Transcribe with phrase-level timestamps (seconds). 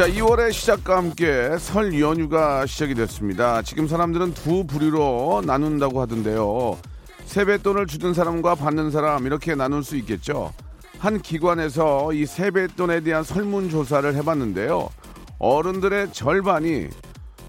[0.00, 6.78] 자 2월의 시작과 함께 설 연휴가 시작이 됐습니다 지금 사람들은 두 부류로 나눈다고 하던데요
[7.26, 10.54] 세뱃돈을 주는 사람과 받는 사람 이렇게 나눌 수 있겠죠
[10.98, 14.88] 한 기관에서 이 세뱃돈에 대한 설문조사를 해봤는데요.
[15.38, 16.88] 어른들의 절반이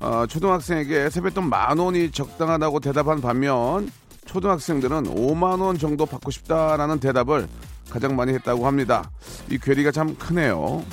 [0.01, 3.89] 어, 초등학생에게 세뱃돈 만 원이 적당하다고 대답한 반면
[4.25, 7.47] 초등학생들은 5만 원 정도 받고 싶다라는 대답을
[7.89, 9.09] 가장 많이 했다고 합니다.
[9.49, 10.83] 이 괴리가 참 크네요.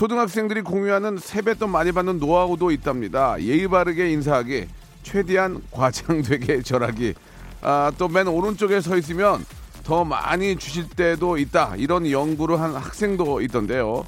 [0.00, 3.38] 초등학생들이 공유하는 세뱃돈 많이 받는 노하우도 있답니다.
[3.38, 4.66] 예의 바르게 인사하기,
[5.02, 7.12] 최대한 과장되게 절하기.
[7.60, 9.44] 아, 또 맨 오른쪽에 서 있으면
[9.84, 11.74] 더 많이 주실 때도 있다.
[11.76, 14.06] 이런 연구를 한 학생도 있던데요.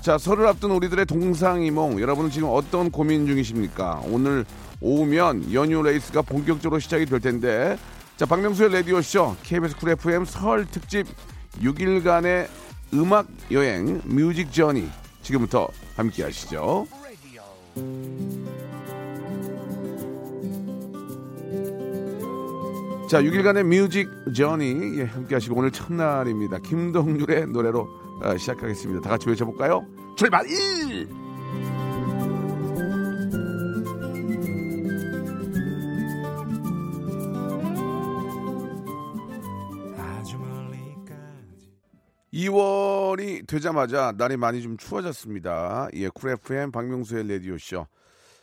[0.00, 2.00] 자, 설을 앞둔 우리들의 동상이몽.
[2.00, 4.02] 여러분은 지금 어떤 고민 중이십니까?
[4.06, 4.44] 오늘
[4.80, 7.78] 오후면 연휴 레이스가 본격적으로 시작이 될 텐데.
[8.16, 11.06] 자, 박명수의 라디오쇼 KBS 쿨 FM 설 특집
[11.62, 12.48] 6일간의
[12.94, 14.88] 음악 여행 music journey
[15.28, 16.86] 지금부터 함께 하시죠.
[23.10, 26.58] 자, 6일간의 music journey 예, 함께 하시고 오늘 첫날입니다.
[26.60, 27.88] 김동률의 노래로
[28.22, 29.02] 어, 시작하겠습니다.
[29.02, 29.86] 다 같이 외쳐볼까요?
[30.16, 30.46] 출발!
[30.48, 31.08] 1!
[42.38, 45.88] 2월이 되자마자 날이 많이 좀 추워졌습니다.
[45.94, 47.86] 예, 쿨 FM 박명수의 라디오쇼.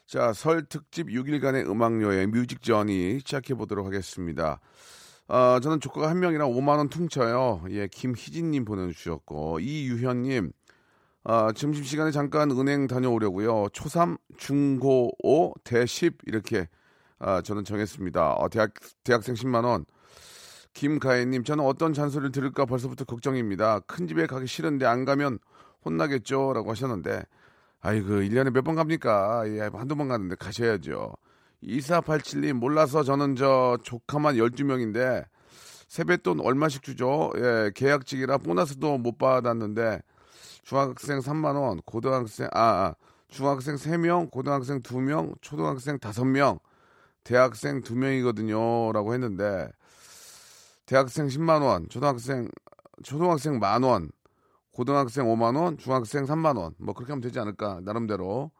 [0.05, 4.59] 자, 설 특집 6일간의 음악여행 뮤직전이 시작해 보도록 하겠습니다.
[5.29, 7.63] 아, 저는 조카가 한 명이랑 5만원 퉁쳐요.
[7.69, 10.51] 예, 김희진님 보내주셨고, 이유현님,
[11.23, 13.67] 아, 점심시간에 잠깐 은행 다녀오려고요.
[13.67, 16.67] 초3, 중고 5, 대10 이렇게
[17.17, 18.33] 아, 저는 정했습니다.
[18.33, 18.73] 어, 대학,
[19.05, 19.85] 대학생 10만원.
[20.75, 23.79] 김가혜님, 저는 어떤 잔소리를 들을까 벌써부터 걱정입니다.
[23.87, 25.39] 큰 집에 가기 싫은데 안 가면
[25.85, 26.51] 혼나겠죠?
[26.53, 27.23] 라고 하셨는데,
[27.81, 29.43] 아이고, 1년에 몇 번 갑니까?
[29.47, 31.13] 예, 한두 번 가는데 가셔야죠.
[31.63, 35.25] 2487님, 몰라서 저는 저 조카만 12명인데,
[35.87, 37.31] 세뱃돈 얼마씩 주죠?
[37.37, 40.01] 예, 계약직이라 보너스도 못 받았는데,
[40.63, 42.95] 중학생 3만원, 고등학생, 아, 아,
[43.29, 46.59] 중학생 3명, 고등학생 2명, 초등학생 5명,
[47.23, 48.91] 대학생 2명이거든요.
[48.91, 49.69] 라고 했는데,
[50.85, 52.47] 대학생 10만 원, 초등학생
[53.03, 54.11] 초등학생 만 원,
[54.71, 56.75] 고등학생 5만 원, 중학생 3만 원.
[56.77, 58.51] 뭐 그렇게 하면 되지 않을까 나름대로.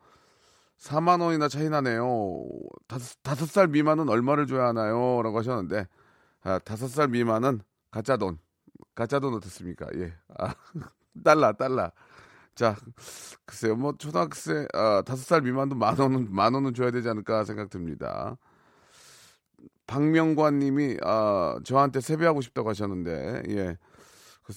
[0.78, 2.46] 4만 원이나 차이 나네요.
[2.88, 5.22] 다섯, 살 미만은 얼마를 줘야 하나요?
[5.24, 5.88] 라고 하셨는데
[6.44, 8.40] 아, 다섯 살 미만은 가짜 돈.
[8.94, 9.88] 가짜 돈 어떻습니까?
[9.96, 10.14] 예.
[10.38, 10.54] 아,
[11.24, 11.92] 달러, 달러.
[12.56, 12.76] 자,
[13.46, 13.76] 글쎄요.
[13.76, 18.38] 뭐 초등학생 아, 다섯 살 미만도 만 원은 만 원은 줘야 되지 않을까 생각 듭니다.
[19.88, 23.78] 박명관 님이 아 저한테 세배하고 싶다고 하셨는데 예.
[24.44, 24.54] 그,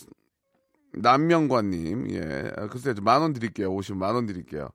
[0.95, 2.51] 남명관 님 예.
[2.71, 3.73] 글쎄 만 원 드릴게요.
[3.73, 4.69] 오시면 만원 드릴게요.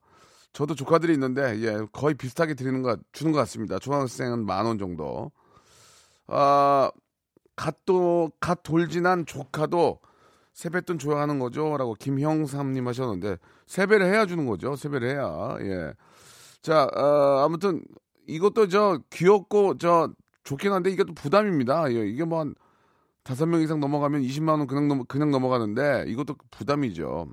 [0.54, 3.80] 저도 조카들이 있는데 예 거의 비슷하게 드리는 거 주는 것 같습니다.
[3.80, 5.32] 초등학생은 만 원 정도.
[6.28, 6.92] 아
[7.56, 10.00] 갓도 갓 돌진한 조카도
[10.54, 13.38] 세뱃돈 줘야 하는 거죠 라고 김형삼님 하셨는데
[13.68, 14.76] 세배를 해야 주는 거죠?
[14.76, 15.58] 세배를 해야.
[15.62, 15.94] 예
[16.64, 17.84] 자 어, 아무튼
[18.26, 20.10] 이것도 저 귀엽고 저
[20.44, 21.92] 좋긴 한데 이게 또 부담입니다.
[21.94, 22.56] 예, 이게 뭐 한
[23.24, 27.28] 다섯 명 이상 넘어가면 20만 원 그냥 넘어 그냥 넘어가는데 이것도 부담이죠.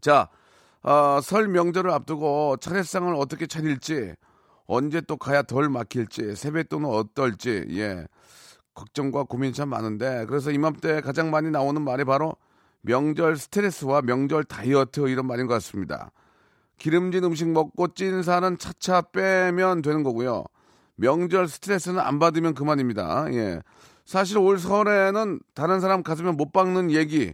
[0.00, 0.28] 자,
[0.82, 4.14] 어, 설 명절을 앞두고 차례상을 어떻게 차릴지
[4.66, 8.06] 언제 또 가야 덜 막힐지 세뱃돈은 어떨지 예
[8.74, 12.36] 걱정과 고민이 참 많은데 그래서 이맘때 가장 많이 나오는 말이 바로
[12.82, 16.12] 명절 스트레스와 명절 다이어트 이런 말인 것 같습니다.
[16.78, 20.44] 기름진 음식 먹고 찐 살은 차차 빼면 되는 거고요.
[21.00, 23.26] 명절 스트레스는 안 받으면 그만입니다.
[23.32, 23.62] 예.
[24.04, 27.32] 사실 올 설에는 다른 사람 가슴에 못 박는 얘기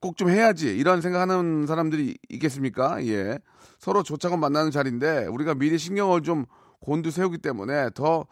[0.00, 3.04] 꼭 좀 해야지 이런 생각하는 사람들이 있겠습니까?
[3.06, 3.38] 예.
[3.78, 6.46] 서로 좋자고 만나는 자리인데 우리가 미리 신경을 좀
[6.80, 8.26] 곤두 세우기 때문에 더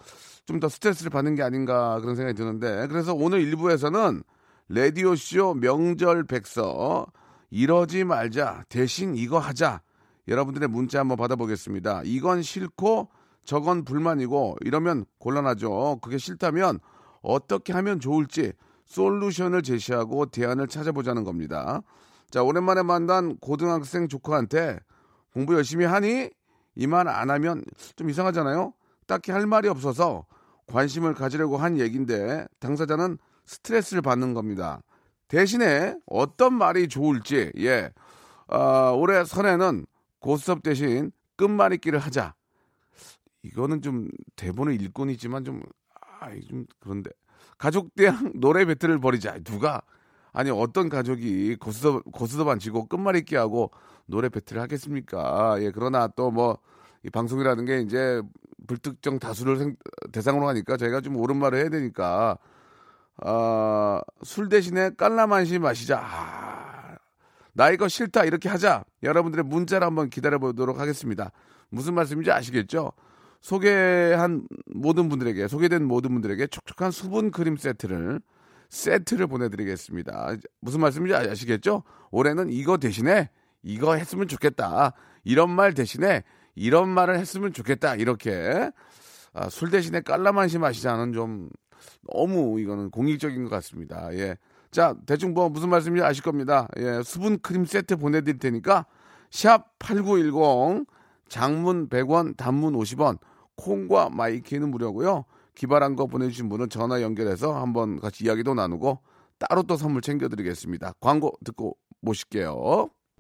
[0.45, 4.25] 좀 더 스트레스를 받는 게 아닌가 그런 생각이 드는데 그래서 오늘 일부에서는
[4.69, 7.07] 라디오 쇼 명절 백서
[7.51, 9.83] 이러지 말자 대신 이거 하자
[10.27, 12.03] 여러분들의 문자 한번 받아보겠습니다.
[12.05, 13.09] 이건 싫고
[13.45, 15.99] 저건 불만이고 이러면 곤란하죠.
[16.03, 16.79] 그게 싫다면
[17.23, 18.53] 어떻게 하면 좋을지
[18.87, 21.83] 솔루션을 제시하고 대안을 찾아보자는 겁니다.
[22.31, 24.79] 자, 오랜만에 만난 고등학생 조카한테
[25.33, 26.31] 공부 열심히 하니?
[26.75, 27.63] 이 말 안 하면
[27.97, 28.73] 좀 이상하잖아요?
[29.07, 30.25] 딱히 할 말이 없어서
[30.69, 34.81] 관심을 가지려고 한 얘기인데 당사자는 스트레스를 받는 겁니다.
[35.29, 37.91] 대신에 어떤 말이 좋을지, 예.
[38.49, 39.87] 어, 올해 설에는
[40.21, 42.35] 고스톱 대신 끝말잇기를 하자.
[43.43, 45.63] 이거는 좀 대본을 읽곤 있지만 좀,
[46.21, 47.11] 아, 좀 그런데.
[47.59, 49.39] 가족 대항 노래 배틀을 벌이자.
[49.45, 49.83] 누가,
[50.33, 53.71] 아니, 어떤 가족이 고스톱, 고스톱 안 치고 끝말잇기 하고
[54.07, 55.57] 노래 배틀을 하겠습니까?
[55.61, 56.59] 예, 그러나 또 뭐,
[57.05, 58.23] 이 방송이라는 게 이제
[58.67, 59.77] 불특정 다수를 생,
[60.13, 62.39] 대상으로 하니까 저희가 좀 옳은 말을 해야 되니까,
[63.19, 66.01] 아, 술 대신에 깔라만시 마시자.
[66.01, 66.97] 아,
[67.53, 68.25] 나 이거 싫다.
[68.25, 68.85] 이렇게 하자.
[69.03, 71.33] 여러분들의 문자를 한번 기다려 보도록 하겠습니다.
[71.69, 72.93] 무슨 말씀인지 아시겠죠?
[73.43, 78.21] 소개한 모든 분들에게, 소개된 모든 분들에게 촉촉한 수분 크림 세트를,
[78.71, 80.37] 세트를 보내드리겠습니다.
[80.61, 81.83] 무슨 말씀인지 아시겠죠?
[82.11, 83.29] 올해는 이거 대신에
[83.63, 84.95] 이거 했으면 좋겠다.
[85.25, 86.23] 이런 말 대신에
[86.55, 87.97] 이런 말을 했으면 좋겠다.
[87.97, 88.71] 이렇게.
[89.35, 91.49] 아, 술 대신에 깔라만시 마시자는 좀
[92.13, 94.09] 너무 이거는 공익적인 것 같습니다.
[94.15, 94.37] 예.
[94.71, 96.69] 자, 대충 뭐 무슨 말씀인지 아실 겁니다.
[96.79, 98.87] 예, 수분 크림 세트 보내드릴 테니까
[99.31, 100.87] 샵 8910
[101.29, 103.19] 장문 100원, 단문 50원,
[103.57, 105.25] 콩과 마이키는 무료고요.
[105.55, 108.99] 기발한 거 보내주신 분은 전화 연결해서 한번 같이 이야기도 나누고
[109.39, 110.95] 따로 또 선물 챙겨드리겠습니다.
[111.01, 112.89] 광고 듣고 모실게요.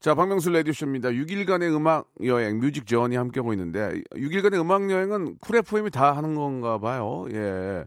[0.00, 1.10] 자, 박명수 레디오쇼입니다.
[1.10, 6.78] 6일간의 음악 여행, music journey 함께하고 있는데, 6일간의 음악 여행은 쿨 FM이 다 하는 건가
[6.78, 7.26] 봐요.
[7.32, 7.84] 예.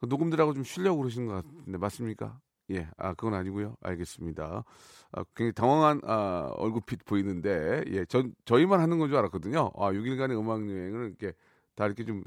[0.00, 2.40] 그 녹음들하고 좀 쉬려고 그러시는 것 같은데, 맞습니까?
[2.72, 2.88] 예.
[2.96, 4.64] 아, 그건 아니고요 알겠습니다.
[5.12, 8.04] 아, 굉장히 당황한, 아, 얼굴빛 보이는데, 예.
[8.06, 9.70] 전, 저희만 하는 건 줄 알았거든요.
[9.76, 11.36] 아, 6일간의 음악 여행을 이렇게
[11.76, 12.24] 다 이렇게 좀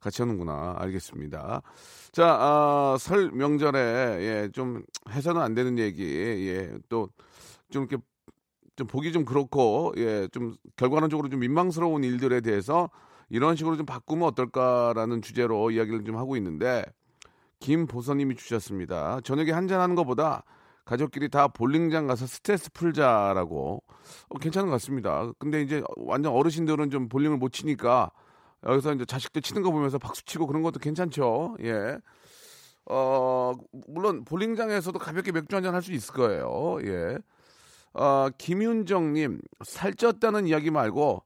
[0.00, 0.76] 같이 하는구나.
[0.78, 1.62] 알겠습니다.
[2.12, 3.78] 자, 아, 설 명절에,
[4.20, 6.04] 예, 좀 해서는 안 되는 얘기,
[6.48, 7.08] 예, 또,
[7.70, 8.00] 좀 이렇게
[8.76, 12.90] 좀 보기 좀 그렇고 예 좀 결과론적으로 좀 민망스러운 일들에 대해서
[13.30, 16.84] 이런 식으로 좀 바꾸면 어떨까라는 주제로 이야기를 좀 하고 있는데
[17.60, 19.20] 김보선님이 주셨습니다.
[19.24, 20.44] 저녁에 한잔 하는 것보다
[20.84, 23.82] 가족끼리 다 볼링장 가서 스트레스 풀자라고
[24.28, 25.32] 어, 괜찮은 것 같습니다.
[25.38, 28.10] 근데 이제 완전 어르신들은 좀 볼링을 못 치니까
[28.64, 31.56] 여기서 이제 자식들 치는 거 보면서 박수 치고 그런 것도 괜찮죠.
[31.62, 31.98] 예.
[32.88, 33.52] 어,
[33.88, 36.78] 물론 볼링장에서도 가볍게 맥주 한잔 할 수 있을 거예요.
[36.84, 37.18] 예.
[37.98, 41.22] 어, 김윤정님, 살쪘다는 이야기 말고,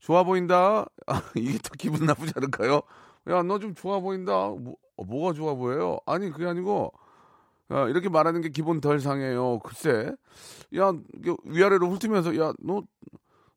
[0.00, 0.86] 좋아 보인다?
[1.06, 2.82] 아, 이게 더 기분 나쁘지 않을까요?
[3.28, 4.48] 야, 너 좀 좋아 보인다?
[4.48, 5.98] 뭐, 뭐가 좋아 보여요?
[6.06, 6.92] 아니, 그게 아니고,
[7.72, 9.60] 야, 이렇게 말하는 게 기분 덜 상해요.
[9.60, 10.12] 글쎄.
[10.76, 10.92] 야,
[11.44, 12.82] 위아래로 훑으면서, 야, 너,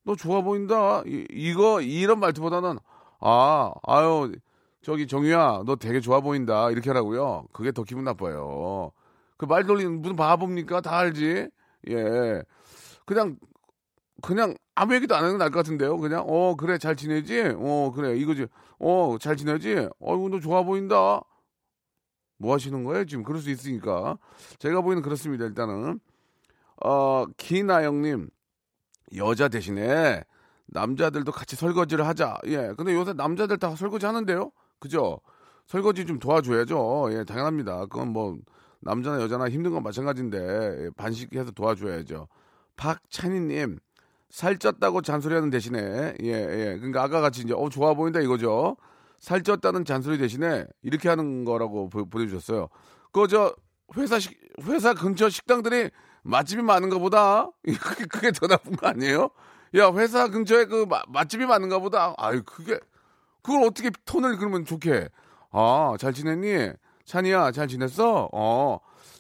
[0.04, 1.02] 너 좋아 보인다?
[1.06, 2.78] 이, 이거, 이런 말투보다는,
[3.22, 4.34] 아, 아유,
[4.82, 6.70] 저기 정유야, 너 되게 좋아 보인다.
[6.72, 7.46] 이렇게 하라고요.
[7.54, 8.92] 그게 더 기분 나빠요.
[9.38, 10.82] 그 말 돌리는 무슨 바보입니까?
[10.82, 11.50] 다 알지?
[11.90, 12.44] 예.
[13.06, 13.38] 그냥
[14.22, 15.98] 그냥 아무 얘기도 안 하는 게 나을 것 같은데요.
[15.98, 17.54] 그냥 어 그래 잘 지내지?
[17.58, 18.48] 어 그래 이거지.
[18.80, 19.90] 어 잘 지내지?
[20.00, 21.22] 어이구 너 좋아 보인다.
[22.38, 23.24] 뭐 하시는 거예요 지금?
[23.24, 24.18] 그럴 수 있으니까
[24.60, 25.46] 제가 보기에는 그렇습니다.
[25.46, 26.00] 일단은
[26.84, 28.30] 어 기나영님
[29.16, 30.24] 여자 대신에
[30.68, 32.40] 남자들도 같이 설거지를 하자.
[32.48, 32.74] 예.
[32.78, 34.52] 근데 요새 남자들 다 설거지 하는데요.
[34.80, 35.20] 그죠?
[35.68, 37.10] 설거지 좀 도와줘야죠.
[37.12, 37.86] 예, 당연합니다.
[37.86, 38.38] 그건 뭐
[38.84, 40.38] 남자나 여자나 힘든 건 마찬가지인데
[40.86, 42.28] 예, 반식해서 도와줘야죠.
[42.76, 43.80] 박찬희님
[44.32, 46.78] 살쪘다고 잔소리하는 대신에 예 예.
[46.78, 48.78] 그러니까 아까 같이 이제 어 좋아 보인다 이거죠.
[49.20, 52.68] 살쪘다는 잔소리 대신에 이렇게 하는 거라고 보, 보내주셨어요.
[53.12, 53.56] 그저
[53.98, 55.90] 회사 식 회사 근처 식당들이
[56.24, 57.50] 맛집이 많은가 보다.
[57.82, 59.30] 그게, 그게 더 나쁜 거 아니에요?
[59.76, 62.14] 야 회사 근처에 그 마, 맛집이 많은가 보다.
[62.18, 62.80] 아유 그게
[63.42, 65.10] 그걸 어떻게 톤을 그러면 좋게?
[65.52, 66.72] 아 잘 지냈니?
[67.06, 68.30] 찬이야 잘 지냈어?
[68.34, 68.80] 어.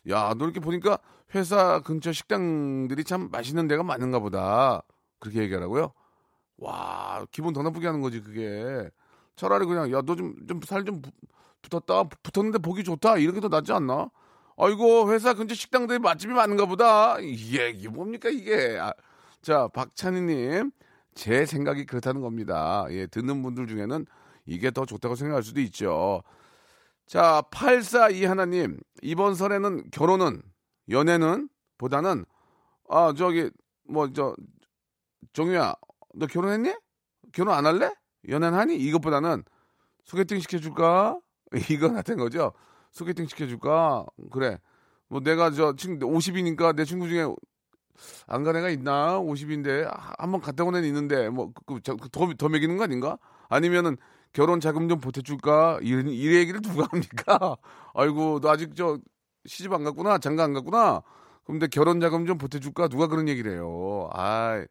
[0.10, 0.98] 야 너 이렇게 보니까
[1.36, 4.82] 회사 근처 식당들이 참 맛있는 데가 많은가 보다.
[5.20, 5.94] 그렇게 얘기하라고요?
[6.58, 8.90] 와 기분 더 나쁘게 하는 거지 그게.
[9.36, 11.02] 차라리 그냥 야 너 좀 좀 살 좀
[11.62, 14.10] 붙었다 붙었는데 보기 좋다 이런 게 더 낫지 않나?
[14.58, 17.20] 아이고 회사 근처 식당들이 맛집이 많은가 보다.
[17.20, 18.78] 이게 이게 뭡니까 이게?
[18.80, 18.94] 아,
[19.42, 20.72] 자 박찬희님
[21.16, 22.86] 제 생각이 그렇다는 겁니다.
[22.92, 24.06] 예 듣는 분들 중에는
[24.46, 26.22] 이게 더 좋다고 생각할 수도 있죠.
[27.07, 30.41] 자 842 하나님 이번 설에는 결혼은
[30.89, 32.25] 연애는 보다는
[32.89, 33.50] 아 저기
[33.88, 34.36] 뭐 저
[35.33, 35.74] 정유야
[36.15, 36.75] 너 결혼했니?
[37.31, 37.91] 결혼 안 할래?
[38.29, 38.75] 연애는 하니?
[38.77, 39.43] 이것보다는
[40.03, 41.19] 소개팅 시켜줄까?
[41.72, 42.53] 이거 같은 거죠.
[42.91, 44.05] 소개팅 시켜줄까?
[44.31, 44.60] 그래.
[45.07, 47.24] 뭐 내가 저 친구 50이니까 내 친구 중에
[48.27, 49.19] 안 간 애가 있나?
[49.19, 49.88] 50인데
[50.19, 53.17] 한번 갔다 온 애는 있는데 뭐더더 그, 그, 더 먹이는 거 아닌가?
[53.50, 53.98] 아니면은
[54.34, 55.80] 결혼 자금 좀 보태줄까?
[55.82, 57.56] 이런 이 얘기를 누가 합니까?
[57.94, 58.98] 아이고 너 아직 저
[59.46, 61.02] 시집 안 갔구나 장가 안 갔구나.
[61.60, 62.88] 내 결혼 자금 좀 보태줄까?
[62.88, 64.10] 누가 그런 얘기를 해요?
[64.13, 64.63] 아,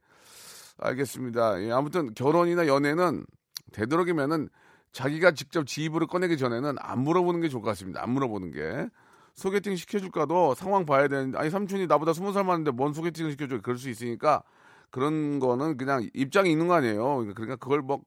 [0.79, 1.63] 알겠습니다.
[1.63, 3.25] 예, 아무튼 결혼이나 연애는
[3.73, 4.49] 되도록이면은
[4.93, 8.03] 자기가 직접 지 입으로 꺼내기 전에는 안 물어보는 게 좋을 것 같습니다.
[8.03, 8.89] 안 물어보는 게.
[9.35, 13.61] 소개팅 시켜줄까도 상황 봐야 되는데, 아니, 삼촌이 나보다 스무 살 많은데 뭔 소개팅을 시켜줘.
[13.63, 14.43] 그럴 수 있으니까
[14.91, 17.25] 그런 거는 그냥 입장이 있는 거 아니에요.
[17.35, 18.03] 그러니까 그걸 뭐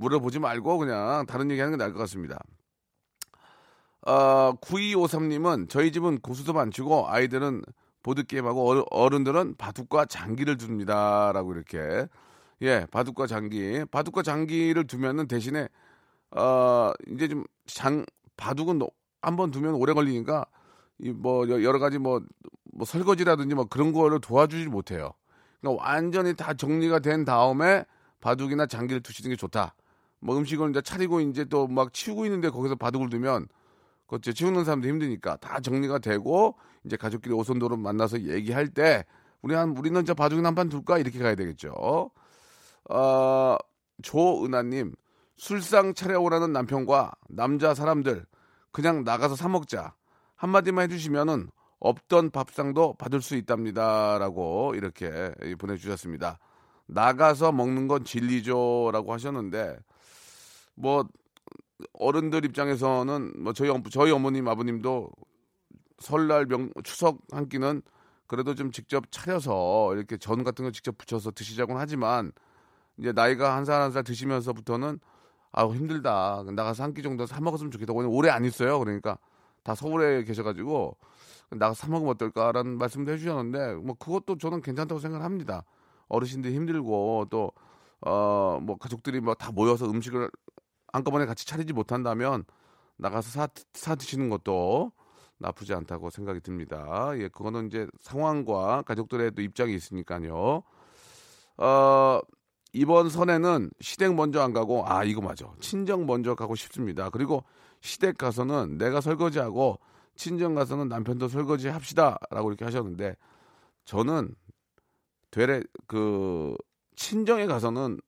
[0.00, 2.38] 물어보지 말고 그냥 다른 얘기 하는 게 나을 것 같습니다.
[4.06, 7.62] 어, 9253님은 저희 집은 고수도 안 치고 아이들은
[8.02, 11.32] 보드게임하고 어른들은 바둑과 장기를 둡니다.
[11.32, 12.06] 라고 이렇게.
[12.62, 13.84] 예, 바둑과 장기.
[13.90, 15.68] 바둑과 장기를 두면은 대신에,
[16.30, 18.04] 어, 이제 좀 장,
[18.36, 18.80] 바둑은
[19.22, 20.46] 한 번 두면 오래 걸리니까
[21.00, 22.22] 이 뭐 여러 가지 뭐,
[22.72, 25.12] 뭐 설거지라든지 뭐 그런 거를 도와주지 못해요.
[25.60, 27.84] 그러니까 완전히 다 정리가 된 다음에
[28.20, 29.74] 바둑이나 장기를 두시는 게 좋다.
[30.20, 33.48] 뭐 음식을 이제 차리고 이제 또 막 치우고 있는데 거기서 바둑을 두면
[34.06, 39.04] 그것죠 치우는 사람도 힘드니까 다 정리가 되고 이제 가족끼리 오손도로 만나서 얘기할 때
[39.42, 42.10] 우리 한 우리는 저 바둑이나 한판 둘까 이렇게 가야 되겠죠.
[42.90, 43.56] 어,
[44.02, 44.94] 조은하님
[45.36, 48.26] 술상 차려오라는 남편과 남자 사람들
[48.72, 49.94] 그냥 나가서 사 먹자
[50.36, 56.38] 한마디만 해주시면은 없던 밥상도 받을 수 있답니다라고 이렇게 보내주셨습니다.
[56.86, 59.78] 나가서 먹는 건 진리죠라고 하셨는데
[60.80, 61.04] 뭐
[61.94, 65.10] 어른들 입장에서는 뭐 저희 저희 어머님 아버님도
[65.98, 67.82] 설날 명 추석 한 끼는
[68.26, 72.32] 그래도 좀 직접 차려서 이렇게 전 같은 거 직접 부쳐서 드시자곤 하지만
[72.98, 75.00] 이제 나이가 한 살 한 살 드시면서부터는
[75.52, 76.44] 아우 힘들다.
[76.54, 77.92] 나가서 한 끼 정도 사 먹었으면 좋겠다.
[77.92, 78.78] 오늘 오래 안 있어요.
[78.78, 79.18] 그러니까
[79.64, 80.96] 다 서울에 계셔가지고
[81.50, 85.64] 나가서 사 먹으면 어떨까라는 말씀도 해주셨는데 뭐 그것도 저는 괜찮다고 생각합니다.
[86.08, 87.52] 어르신들이 힘들고 또
[88.02, 90.30] 어 뭐 가족들이 뭐 다 모여서 음식을
[90.92, 92.44] 한꺼번에 같이 차리지 못한다면
[92.96, 94.92] 나가서 사, 사 드시는 것도
[95.38, 97.12] 나쁘지 않다고 생각이 듭니다.
[97.16, 100.62] 예, 그거는 이제 상황과 가족들의 또 입장이 있으니까요.
[101.56, 102.20] 어,
[102.72, 105.46] 이번 선에는 시댁 먼저 안 가고, 아, 이거 맞아.
[105.60, 107.10] 친정 먼저 가고 싶습니다.
[107.10, 107.42] 그리고
[107.80, 109.80] 시댁 가서는 내가 설거지하고,
[110.14, 112.18] 친정 가서는 남편도 설거지 합시다.
[112.30, 113.16] 라고 이렇게 하셨는데,
[113.86, 114.34] 저는
[115.30, 116.54] 되레, 그,
[116.96, 117.98] 친정에 가서는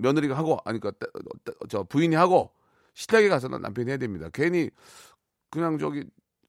[0.00, 0.96] 며느리가 하고 아니 그저
[1.42, 2.50] 그러니까 부인이 하고
[2.94, 4.28] 시댁에 가서는 남편이 해야 됩니다.
[4.32, 4.70] 괜히
[5.50, 6.04] 그냥 저기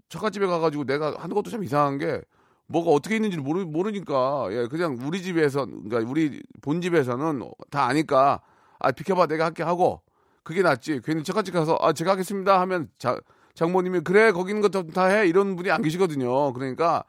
[0.09, 2.21] 처갓집에 가가지고 내가 하는 것도 참 이상한 게
[2.67, 8.41] 뭐가 어떻게 있는지 모르 모르니까 예 그냥 우리 집에서 그러니까 우리 본 집에서는 다 아니까
[8.79, 10.01] 아 비켜봐 내가 할게 하고
[10.43, 13.19] 그게 낫지 괜히 처갓집 가서 아 제가 하겠습니다 하면 자
[13.53, 16.53] 장모님이 그래 거기 있는 것도 다 해 이런 분이 안 계시거든요.
[16.53, 17.03] 그러니까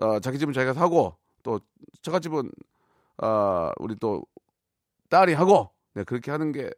[0.00, 1.60] 어, 자기 집은 자기가 사고 또
[2.02, 2.50] 처갓집은
[3.22, 4.22] 어, 우리 또
[5.12, 6.70] 딸이 하고 네, 그렇게 하는 게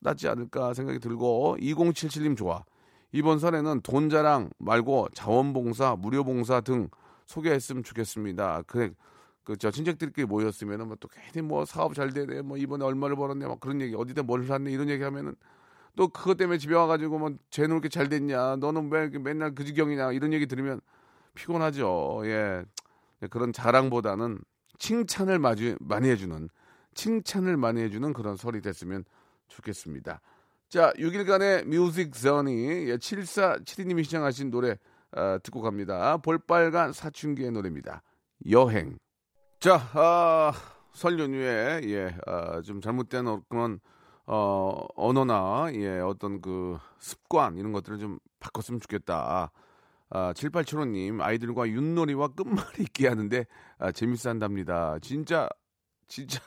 [0.00, 2.64] 낫지 않을까 생각이 들고 2077님 좋아.
[3.12, 6.88] 이번 설에는 돈 자랑 말고 자원봉사, 무료봉사 등
[7.26, 8.62] 소개했으면 좋겠습니다.
[8.66, 8.92] 그래
[9.44, 13.82] 그저 친척들끼리 모였으면은 뭐또 괜히 뭐 사업 잘 되네, 뭐 이번에 얼마를 벌었네, 막 그런
[13.82, 15.34] 얘기 어디다 뭘 샀네 이런 얘기 하면은
[15.94, 20.12] 또 그것 때문에 집에 와가지고 뭐 쟤는 이렇게 잘 됐냐, 너는 왜 맨날 그 지경이냐
[20.12, 20.80] 이런 얘기 들으면
[21.34, 22.22] 피곤하죠.
[22.24, 22.64] 예,
[23.28, 24.38] 그런 자랑보다는
[24.78, 26.48] 칭찬을 마주, 많이 해주는
[26.94, 29.04] 칭찬을 많이 해주는 그런 설이 됐으면
[29.48, 30.20] 좋겠습니다.
[30.68, 34.78] 자, 6일간의 뮤직 전이 7472님이 시청하신 노래
[35.14, 36.16] 어, 듣고 갑니다.
[36.16, 38.02] 볼빨간 사춘기의 노래입니다.
[38.50, 38.98] 여행.
[39.60, 40.52] 자, 아,
[40.92, 43.80] 설 연휴에 예, 아, 좀 잘못된 그런
[44.26, 49.52] 어, 언어나 예, 어떤 그 습관 이런 것들을 좀 바꿨으면 좋겠다.
[50.08, 53.46] 아, 7875님 아이들과 윷놀이와 끝말잇기 하는데
[53.78, 54.98] 아, 재밌어 한답니다.
[55.00, 55.48] 진짜
[56.06, 56.40] 진짜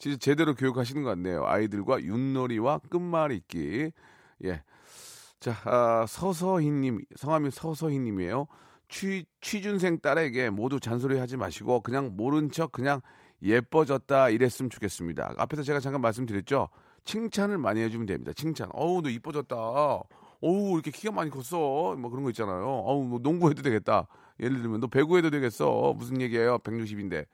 [0.00, 1.44] 진짜 제대로 교육하시는 것 같네요.
[1.46, 3.92] 아이들과 윷놀이와 끝말잇기.
[4.44, 4.62] 예.
[5.38, 8.46] 자, 아, 서서희님, 성함이 서서희님이에요.
[8.88, 13.02] 취, 취준생 딸에게 모두 잔소리 하지 마시고 그냥 모른 척 그냥
[13.42, 15.34] 예뻐졌다 이랬으면 좋겠습니다.
[15.36, 16.70] 앞에서 제가 잠깐 말씀드렸죠.
[17.04, 18.32] 칭찬을 많이 해주면 됩니다.
[18.34, 18.70] 칭찬.
[18.72, 19.54] 어우, 너 이뻐졌다.
[19.54, 21.94] 어우, 이렇게 키가 많이 컸어.
[21.96, 22.64] 뭐 그런 거 있잖아요.
[22.64, 24.08] 어우, 뭐 농구해도 되겠다.
[24.40, 25.94] 예를 들면 너 배구해도 되겠어.
[25.94, 26.58] 무슨 얘기예요?
[26.60, 27.26] 160인데.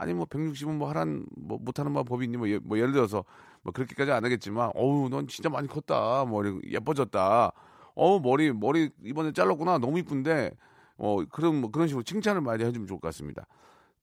[0.00, 3.24] 아니 뭐 160은 뭐 하란 뭐 못하는 뭐 법이 있니 뭐, 예, 뭐 예를 들어서
[3.62, 7.52] 뭐 그렇게까지 안 하겠지만 어우 넌 진짜 많이 컸다 머리 예뻐졌다
[7.94, 10.52] 어우 머리 머리 이번에 잘랐구나 너무 이쁜데
[10.98, 13.46] 어 그런 뭐 그런 식으로 칭찬을 많이 해주면 좋을 것 같습니다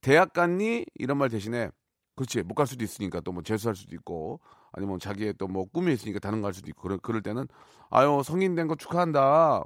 [0.02, 0.86] 대학 갔니?
[0.96, 1.70] 이런 말 대신에
[2.16, 4.40] 그렇지 못 갈 수도 있으니까 또 뭐 재수할 수도 있고
[4.74, 7.48] 아니면 자기의 또 뭐 꿈이 있으니까 다른 거 할 수도 있고 그럴, 그럴 때는
[7.90, 9.60] 아유 성인 된 거 축하한다.
[9.60, 9.66] 어,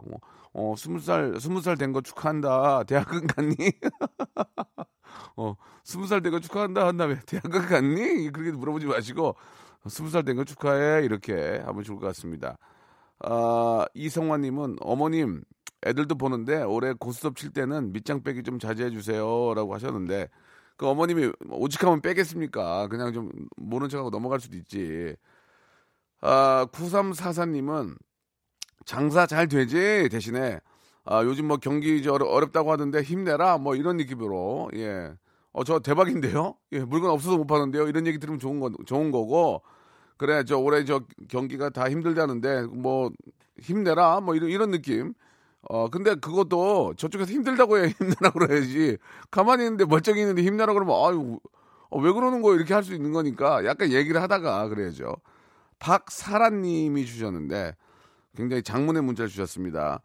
[0.53, 2.83] 어 스무 살 스무 살 된 거 축하한다.
[2.85, 3.55] 대학은 갔니?
[5.41, 8.31] 어 스무 살 된 거 축하한다 한 다음에 대학은 갔니?
[8.31, 9.35] 그렇게 물어보지 마시고
[9.87, 12.57] 스무 살 된 거 축하해 이렇게 하면 좋을 것 같습니다.
[13.19, 15.43] 아 이성환님은 어머님
[15.85, 20.29] 애들도 보는데 올해 고스톱 칠 때는 밑장 빼기 좀 자제해 주세요라고 하셨는데
[20.77, 22.87] 그 어머님이 오직하면 빼겠습니까?
[22.87, 25.15] 그냥 좀 모른 척하고 넘어갈 수도 있지.
[26.21, 27.97] 아, 9344님은
[28.85, 30.59] 장사 잘 되지 대신에
[31.05, 35.13] 아, 요즘 뭐 경기 저 어렵다고 하던데 힘내라 뭐 이런 느낌으로 예.
[35.53, 36.55] 어, 저 대박인데요?
[36.71, 37.87] 예, 물건 없어서 못 파는데요?
[37.87, 39.61] 이런 얘기 들으면 좋은 거, 좋은 거고.
[40.17, 43.11] 그래, 저 올해 저 경기가 다 힘들다는데 뭐
[43.59, 45.13] 힘내라 뭐 이런, 이런 느낌.
[45.63, 48.97] 어, 근데 그것도 저쪽에서 힘들다고 해야 힘내라 그래야지.
[49.29, 51.39] 가만히 있는데 멀쩡히 있는데 힘내라 그러면, 아유,
[51.89, 52.55] 어, 왜 그러는 거예요?
[52.55, 55.15] 이렇게 할 수 있는 거니까 약간 얘기를 하다가 그래야죠.
[55.79, 57.75] 박사라님이 주셨는데
[58.35, 60.01] 굉장히 장문의 문자를 주셨습니다.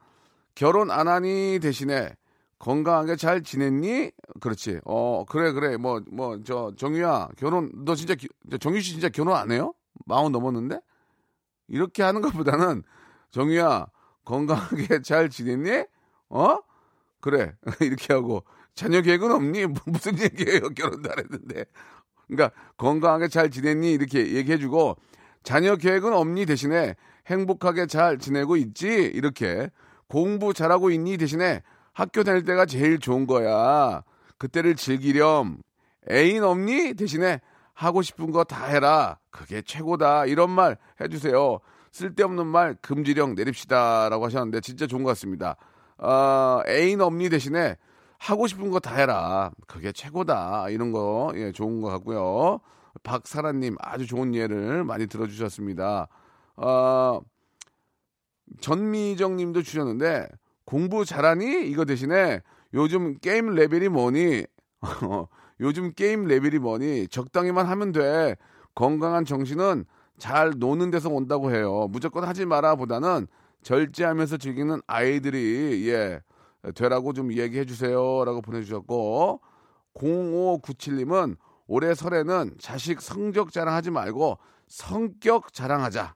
[0.55, 2.17] 결혼 안 하니 대신에
[2.59, 4.13] 건강하게 잘 지냈니?
[4.41, 4.81] 그렇지.
[4.85, 5.77] 어, 그래, 그래.
[5.77, 8.29] 뭐, 뭐, 저, 정유야, 결혼, 너 진짜, 기,
[8.61, 9.75] 정유 씨 진짜 결혼 안 해요?
[10.07, 10.81] 마흔 넘었는데?
[11.69, 12.83] 이렇게 하는 것보다는,
[13.31, 13.87] 정유야,
[14.25, 15.85] 건강하게 잘 지냈니?
[16.31, 16.59] 어?
[17.21, 17.55] 그래.
[17.81, 18.45] 이렇게 하고,
[18.75, 19.67] 자녀 계획은 없니?
[19.87, 20.71] 무슨 얘기예요?
[20.71, 21.65] 결혼도 안 했는데.
[22.27, 23.93] 그러니까, 건강하게 잘 지냈니?
[23.93, 24.97] 이렇게 얘기해주고,
[25.43, 26.47] 자녀 계획은 없니?
[26.47, 26.97] 대신에,
[27.27, 28.89] 행복하게 잘 지내고 있지?
[28.89, 29.71] 이렇게,
[30.09, 31.19] 공부 잘하고 있니?
[31.19, 31.63] 대신에,
[31.97, 34.03] 학교 다닐 때가 제일 좋은 거야.
[34.37, 35.63] 그때를 즐기렴.
[36.11, 36.93] 애인 없니?
[36.93, 37.41] 대신에
[37.73, 39.19] 하고 싶은 거 다 해라.
[39.31, 40.27] 그게 최고다.
[40.27, 41.59] 이런 말 해주세요.
[41.93, 44.11] 쓸데없는 말 금지령 내립시다.
[44.11, 45.57] 라고 하셨는데 진짜 좋은 것 같습니다.
[45.97, 47.79] 어, 애인 없니 대신에
[48.19, 49.51] 하고 싶은 거 다 해라.
[49.67, 50.69] 그게 최고다.
[50.69, 52.61] 이런 거, 예, 좋은 것 같고요.
[53.05, 56.09] 박사라님 아주 좋은 예를 많이 들어주셨습니다.
[56.57, 57.21] 어,
[58.61, 60.29] 전미정 님도 주셨는데,
[60.67, 61.69] 공부 잘하니?
[61.71, 62.43] 이거 대신에
[62.75, 64.45] 요즘 게임 레벨이 뭐니?
[65.61, 67.09] 요즘 게임 레벨이 뭐니?
[67.09, 68.37] 적당히만 하면 돼.
[68.75, 69.87] 건강한 정신은
[70.19, 71.89] 잘 노는 데서 온다고 해요.
[71.91, 73.27] 무조건 하지 마라 보다는
[73.63, 76.21] 절제하면서 즐기는 아이들이 예
[76.75, 79.41] 되라고 좀 얘기해 주세요라고 보내주셨고
[79.95, 81.37] 0597님은
[81.69, 86.16] 올해 설에는 자식 성적 자랑하지 말고 성격 자랑하자.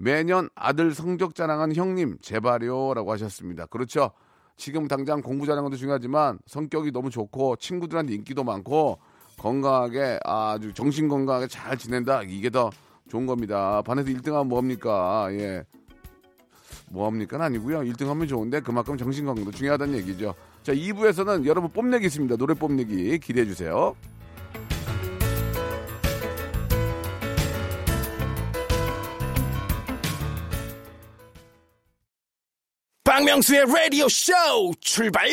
[0.00, 3.66] 매년 아들 성적 자랑한 형님 제발요라고 하셨습니다.
[3.66, 4.12] 그렇죠.
[4.56, 8.98] 지금 당장 공부 것도 중요하지만 성격이 너무 좋고 친구들한테 인기도 많고
[9.38, 12.70] 건강하게 아주 정신 건강하게 잘 지낸다 이게 더
[13.10, 13.82] 좋은 겁니다.
[13.82, 15.28] 반에서 1등하면 뭐합니까?
[15.32, 15.64] 예.
[16.88, 17.42] 뭐합니까?
[17.44, 17.80] 아니고요.
[17.80, 20.34] 1등 하면 좋은데 그만큼 정신 건강도 중요하다는 얘기죠.
[20.62, 22.36] 자 2부에서는 여러분 뽐내기 있습니다.
[22.36, 23.94] 노래 뽐내기 기대해 주세요.
[33.20, 34.32] 박명수의 라디오 쇼
[34.80, 35.28] 출발!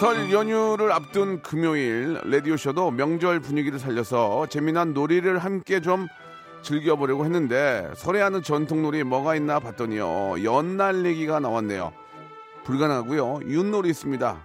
[0.00, 6.08] 설 연휴를 앞둔 금요일 라디오쇼도 명절 분위기를 살려서 재미난 놀이를 함께 좀
[6.62, 10.44] 즐겨보려고 했는데 설에 하는 전통놀이 뭐가 있나 봤더니요.
[10.44, 11.92] 연날리기가 나왔네요.
[12.64, 13.40] 불가능하고요.
[13.48, 14.44] 윷놀이 있습니다.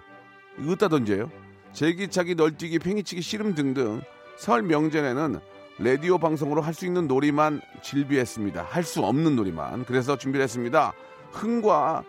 [0.68, 1.30] 으따 던져요?
[1.72, 4.00] 제기차기 널뛰기 팽이치기 씨름 등등
[4.36, 5.38] 설 명절에는
[5.78, 8.62] 라디오 방송으로 할 수 있는 놀이만 질비했습니다.
[8.62, 9.84] 할 수 없는 놀이만.
[9.84, 10.94] 그래서 준비를 했습니다.
[11.32, 12.02] 흥과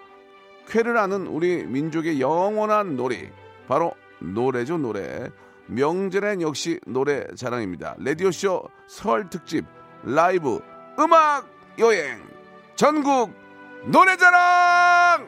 [0.67, 3.29] 쾌를 하는 우리 민족의 영원한 놀이.
[3.67, 5.29] 바로 노래죠 노래.
[5.67, 7.97] 명절엔 역시 노래 자랑입니다.
[7.99, 9.65] 라디오쇼 설 특집
[10.07, 10.61] 라이브
[10.97, 11.45] 음악
[11.79, 12.23] 여행.
[12.77, 13.33] 전국
[13.87, 15.27] 노래자랑!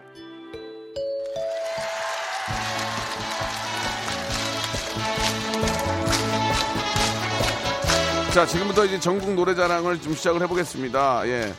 [8.34, 11.28] 자 지금부터 이제 전국 노래자랑을 좀 시작을 해보겠습니다.
[11.28, 11.54] 예.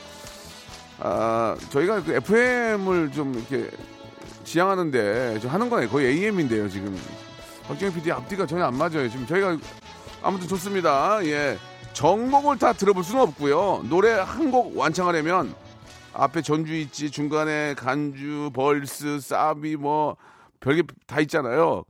[1.00, 3.70] 아 저희가 그 FM을 좀 이렇게
[4.44, 6.98] 지향하는데 저 하는 거예요 거의 AM인데요 지금.
[7.68, 9.10] 박정희 PD 앞뒤가 전혀 안 맞아요.
[9.10, 9.58] 지금 저희가
[10.22, 11.22] 아무튼 좋습니다.
[11.26, 11.58] 예
[12.00, 13.84] 정곡을 다 들어볼 수는 없고요.
[13.90, 15.54] 노래 한 곡 완창하려면
[16.14, 20.16] 앞에 전주 있지, 중간에 간주, verse, サビ 뭐
[20.60, 21.84] 별게 다 있잖아요.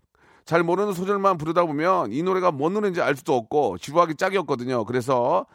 [0.44, 4.84] 잘 모르는 소절만 부르다 보면 이 노래가 뭔 노래인지 알 수도 없고 지루하기 짝이 없거든요.
[4.84, 5.46] 그래서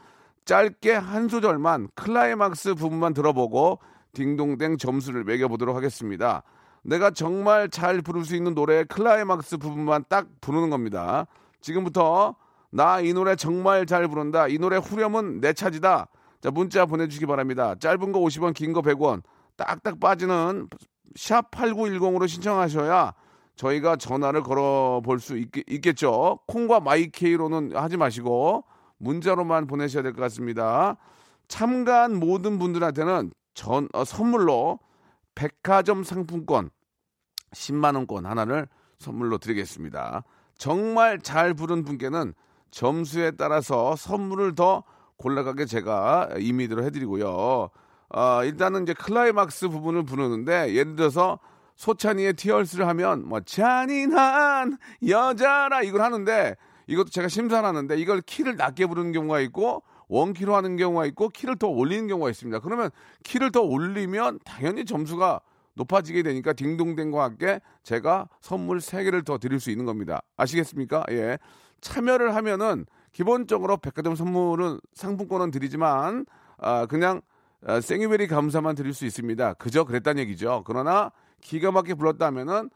[0.46, 3.80] 짧게 한 소절만 클라이막스 부분만 들어보고
[4.14, 6.44] 딩동댕 점수를 매겨보도록 하겠습니다.
[6.82, 11.28] 내가 정말 잘 부를 수 있는 노래의 클라이막스 부분만 딱 부르는 겁니다.
[11.60, 12.36] 지금부터
[12.76, 14.48] 나 이 노래 정말 잘 부른다.
[14.48, 16.08] 이 노래 후렴은 내 차지다.
[16.42, 17.74] 자, 문자 보내주시기 바랍니다.
[17.80, 19.24] 짧은 거 50원, 긴 거 100원.
[19.56, 20.68] 딱딱 빠지는
[21.16, 23.14] 샵 8910으로 신청하셔야
[23.56, 28.66] 저희가 전화를 걸어 볼 수 있겠, 죠 콩과 마이케이로는 하지 마시고
[28.98, 30.98] 문자로만 보내셔야 될 것 같습니다.
[31.48, 34.80] 참가한 모든 분들한테는 전 어, 선물로
[35.36, 36.70] 백화점 상품권
[37.54, 38.68] 10만 원권 하나를
[39.00, 40.24] 선물로 드리겠습니다.
[40.58, 42.34] 정말 잘 부른 분께는
[42.76, 44.84] 점수에 따라서 선물을 더
[45.16, 47.70] 골라가게 제가 임의대로 해드리고요.
[48.10, 51.40] 어, 일단은 이제 클라이막스 부분을 부르는데 예를 들어서
[51.76, 56.56] 소찬이의 티얼스를 하면 뭐 잔인한 여자라 이걸 하는데
[56.88, 61.56] 이것도 제가 심사를 하는데 이걸 키를 낮게 부르는 경우가 있고 원키로 하는 경우가 있고 키를
[61.58, 62.60] 더 올리는 경우가 있습니다.
[62.60, 62.90] 그러면
[63.24, 65.40] 키를 더 올리면 당연히 점수가
[65.76, 70.22] 높아지게 되니까 딩동댕과 함께 제가 선물 3개를 더 드릴 수 있는 겁니다.
[70.36, 71.06] 아시겠습니까?
[71.12, 71.38] 예.
[71.86, 76.26] 참여를 하면은 기본적으로 백화점 선물은 상품권은 드리지만
[76.58, 77.22] 아 그냥
[77.64, 79.54] 아, 생유베리 감사만 드릴 수 있습니다.
[79.54, 80.64] 그저 그랬단 얘기죠.
[80.66, 82.70] 그러나 기가 막히게 불렀다면은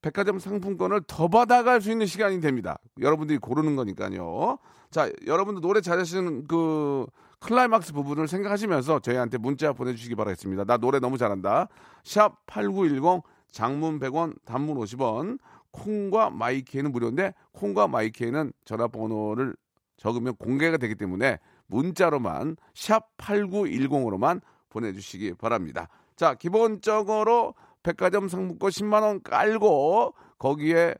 [0.00, 2.78] 백화점 상품권을 더 받아갈 수 있는 시간이 됩니다.
[3.00, 4.58] 여러분들이 고르는 거니까요.
[4.90, 7.06] 자, 여러분들 노래 잘하시는 그
[7.40, 10.64] 클라이막스 부분을 생각하시면서 저희한테 문자 보내주시기 바라겠습니다.
[10.64, 11.68] 나 노래 너무 잘한다.
[12.02, 15.38] 샵 8910 장문 100원, 단문 50원,
[15.74, 19.56] 콩과 마이케이는 무료인데 콩과 마이케이는 전화번호를
[19.96, 25.88] 적으면 공개가 되기 때문에 문자로만 샵 8910으로만 보내주시기 바랍니다.
[26.16, 30.94] 자, 기본적으로 백화점 상품권 10만 원 깔고 거기에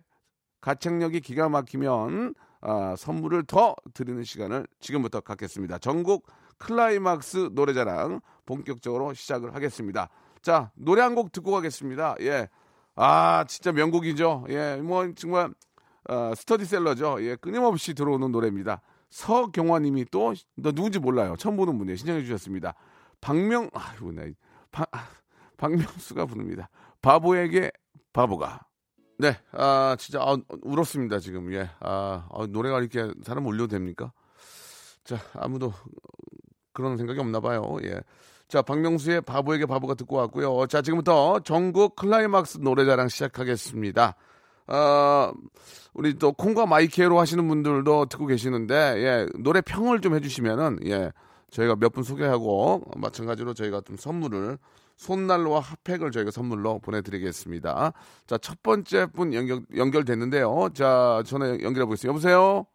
[0.60, 5.78] 가창력이 기가 막히면 아, 선물을 더 드리는 시간을 지금부터 갖겠습니다.
[5.78, 6.26] 전국
[6.58, 10.08] 클라이막스 노래자랑 본격적으로 시작을 하겠습니다.
[10.42, 12.16] 자, 노래 한 곡 듣고 가겠습니다.
[12.20, 12.48] 예.
[12.96, 14.46] 아, 진짜 명곡이죠.
[14.50, 15.52] 예, 뭐 정말
[16.08, 17.24] 어, 스테디셀러죠.
[17.24, 18.82] 예, 끊임없이 들어오는 노래입니다.
[19.10, 21.36] 서경화님이 또, 너 누군지 몰라요.
[21.38, 21.96] 처음 보는 분이에요.
[21.96, 22.74] 신청해 주셨습니다.
[23.20, 24.24] 박명, 아이고, 나,
[24.70, 25.06] 박, 아,
[25.56, 26.68] 박명수가 부릅니다.
[27.00, 27.70] 바보에게
[28.12, 28.66] 바보가.
[29.18, 31.52] 네, 아, 진짜, 아, 울었습니다, 지금.
[31.54, 31.70] 예.
[31.80, 34.12] 아, 아, 노래가 이렇게 사람 울려도 됩니까?
[35.04, 35.72] 자, 아무도
[36.74, 37.76] 그런 생각이 없나 봐요.
[37.84, 38.00] 예.
[38.48, 40.66] 자, 박명수의 바보에게 바보가 듣고 왔고요.
[40.66, 44.14] 자, 지금부터 전국 클라이막스 노래자랑 시작하겠습니다.
[44.66, 45.32] 어,
[45.94, 51.12] 우리 또 콩과 마이케로 하시는 분들도 듣고 계시는데, 예, 노래 평을 좀 해주시면은, 예,
[51.50, 54.58] 저희가 몇 분 소개하고, 마찬가지로 저희가 좀 선물을
[54.96, 57.92] 손난로와 핫팩을 저희가 선물로 보내드리겠습니다.
[58.26, 60.68] 자, 첫 번째 분 연결, 연결됐는데요.
[60.74, 62.08] 자, 전화 연결해 보겠습니다.
[62.08, 62.66] 여보세요?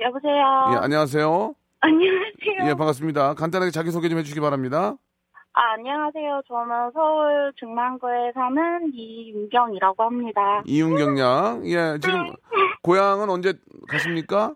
[0.00, 0.72] 여보세요?
[0.72, 1.54] 예, 안녕하세요?
[1.80, 2.70] 안녕하세요.
[2.70, 3.34] 예, 반갑습니다.
[3.34, 4.94] 간단하게 자기소개 좀 해주시기 바랍니다.
[5.52, 6.42] 아, 안녕하세요.
[6.48, 10.62] 저는 서울 중랑구에 사는 이윤경이라고 합니다.
[10.66, 11.62] 이윤경 양.
[11.66, 12.32] 예, 지금 네.
[12.82, 13.54] 고향은 언제
[13.88, 14.54] 가십니까?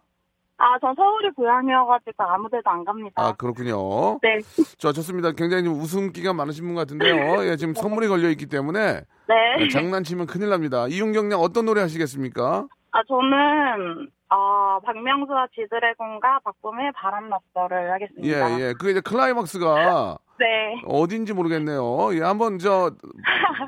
[0.58, 3.14] 아, 전 서울이 고향이어가지고 아무 데도 안 갑니다.
[3.16, 4.18] 아, 그렇군요.
[4.20, 4.40] 네.
[4.76, 5.32] 자, 좋습니다.
[5.32, 7.46] 굉장히 좀 웃음기가 많으신 분 같은데요.
[7.46, 9.34] 예, 지금 선물이 걸려 있기 때문에 네.
[9.60, 10.86] 예, 장난치면 큰일 납니다.
[10.86, 12.66] 이윤경 양 어떤 노래 하시겠습니까?
[12.92, 18.60] 아, 저는, 어, 박명수와 지드래곤과 박범의 바람났어를 예, 하겠습니다.
[18.60, 18.72] 예.
[18.74, 20.80] 그게 이제 클라이막스가 네.
[20.86, 22.14] 어딘지 모르겠네요.
[22.14, 22.92] 예, 한번 저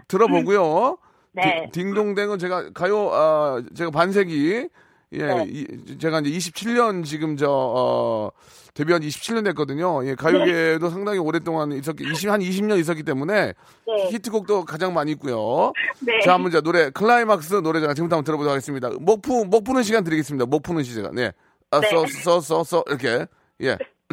[0.08, 0.98] 들어보고요.
[1.34, 1.68] 네.
[1.72, 4.68] 디- 딩동댕은 제가 가요 아 제가 반세기
[5.12, 5.44] 예 네.
[5.48, 8.30] 이- 제가 이제 27년 지금 저 어,
[8.74, 10.06] 데뷔한 27년 됐거든요.
[10.06, 13.52] 예, 가요계도 상당히 오랫동안 있었기 20, 한 20년 있었기 때문에
[13.86, 14.08] 네.
[14.10, 15.72] 히트곡도 가장 많이 있고요.
[16.00, 16.20] 네.
[16.20, 18.90] 자, 한번 자 노래 클라이막스 노래자랑 지금부터 한번 들어보도록 하겠습니다.
[19.00, 20.46] 목 푸, 목 푸는 시간 드리겠습니다.
[20.46, 21.14] 목 푸는 시간.
[21.14, 21.32] 네.
[21.70, 21.88] 아, 네.
[21.90, 23.26] 써, 써, 써, 써, 이렇게.
[23.62, 23.76] 예.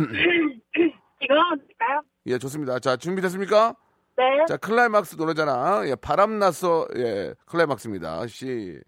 [1.21, 2.01] 이거 하면 될까요?
[2.27, 2.79] 예, 좋습니다.
[2.79, 3.75] 자, 준비됐습니까?
[4.17, 4.23] 네.
[4.47, 5.83] 자, 클라이막스 노래자랑.
[5.85, 6.85] 예, 바람 났어.
[6.97, 8.27] 예, 클라이막스입니다.
[8.27, 8.81] 시작!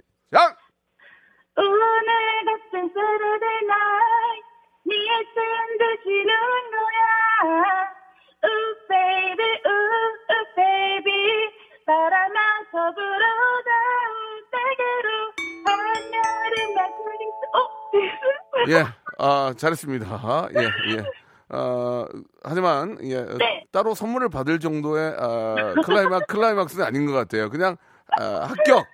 [1.63, 2.10] 오늘
[2.45, 4.45] 같은 Saturday night
[4.84, 5.38] 네쓴
[5.78, 7.02] 듯이 눈노야
[8.43, 11.21] Ooh baby ooh ooh baby
[11.86, 12.39] 바람아
[12.71, 13.71] 서 불어다
[14.52, 15.10] 내게로
[15.65, 16.82] 하늘은 나
[17.54, 17.69] 어?
[18.69, 18.86] 예,
[19.19, 20.50] 아, 잘했습니다.
[20.58, 20.63] 예,
[20.95, 21.56] 예.
[21.56, 22.06] 어,
[22.43, 23.65] 하지만, 예, 네.
[23.71, 27.50] 따로 선물을 받을 정도의, 아, 클라이막, 클라이막스는 아닌 것 같아요.
[27.50, 27.76] 그냥,
[28.19, 28.86] 아, 합격!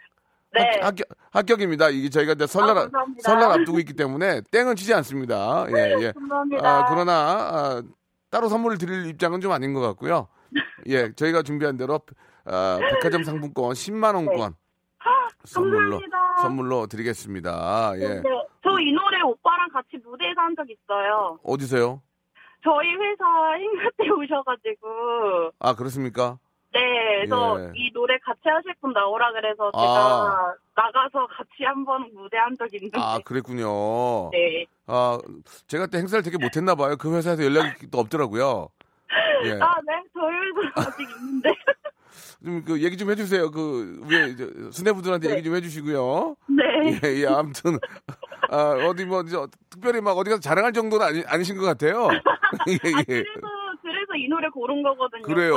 [0.57, 0.79] 네.
[0.81, 1.89] 합, 격 합격입니다.
[1.89, 2.89] 이게 저희가 이제 설날, 아.
[3.19, 5.65] 설날 앞두고 있기 때문에 땡은 치지 않습니다.
[5.69, 6.11] 예, 예.
[6.11, 7.81] 감사합니다 아, 그러나, 아,
[8.29, 10.27] 따로 선물을 드릴 입장은 좀 아닌 것 같고요.
[10.87, 11.99] 예, 저희가 준비한 대로,
[12.45, 14.53] 아, 백화점 상품권 10만 원권
[15.45, 16.05] 선물로, 네.
[16.07, 16.17] 감사합니다.
[16.41, 17.91] 선물로 드리겠습니다.
[17.97, 18.07] 예.
[18.07, 18.21] 네.
[18.63, 22.01] 저이 노래 오빠랑 같이 무대에서 한 적 있어요 어디서요?
[22.63, 23.23] 저희 회사
[23.55, 26.37] 행사 때 오셔가지고 아, 그렇습니까?
[26.73, 27.71] 네, 그래서 예.
[27.75, 30.53] 이 노래 같이 하실 분 나오라 그래서 제가 아.
[30.75, 32.99] 나가서 같이 한번 무대한 적 있는데.
[32.99, 34.29] 아, 그랬군요.
[34.31, 34.65] 네.
[34.85, 35.17] 아,
[35.67, 36.95] 제가 그때 행사를 되게 못했나 봐요.
[36.97, 38.69] 그 회사에서 연락이 또 없더라고요.
[39.45, 39.51] 예.
[39.53, 40.03] 아, 네.
[40.13, 41.49] 저희 회사 아직 있는데.
[42.43, 43.51] 좀그 얘기 좀 해주세요.
[43.51, 46.35] 그 위에 이제 수뇌부들한테 얘기 좀 해주시고요.
[46.47, 46.99] 네.
[47.03, 47.79] 예, 예, 아무튼
[48.49, 52.07] 아, 어디 뭐 저, 특별히 막 어디 가서 자랑할 정도는 아니, 아니신 것 같아요.
[52.69, 53.03] 예, 아, 예.
[53.03, 53.47] 그래서,
[53.81, 55.21] 그래서 이 노래 고른 거거든요.
[55.23, 55.53] 그래요.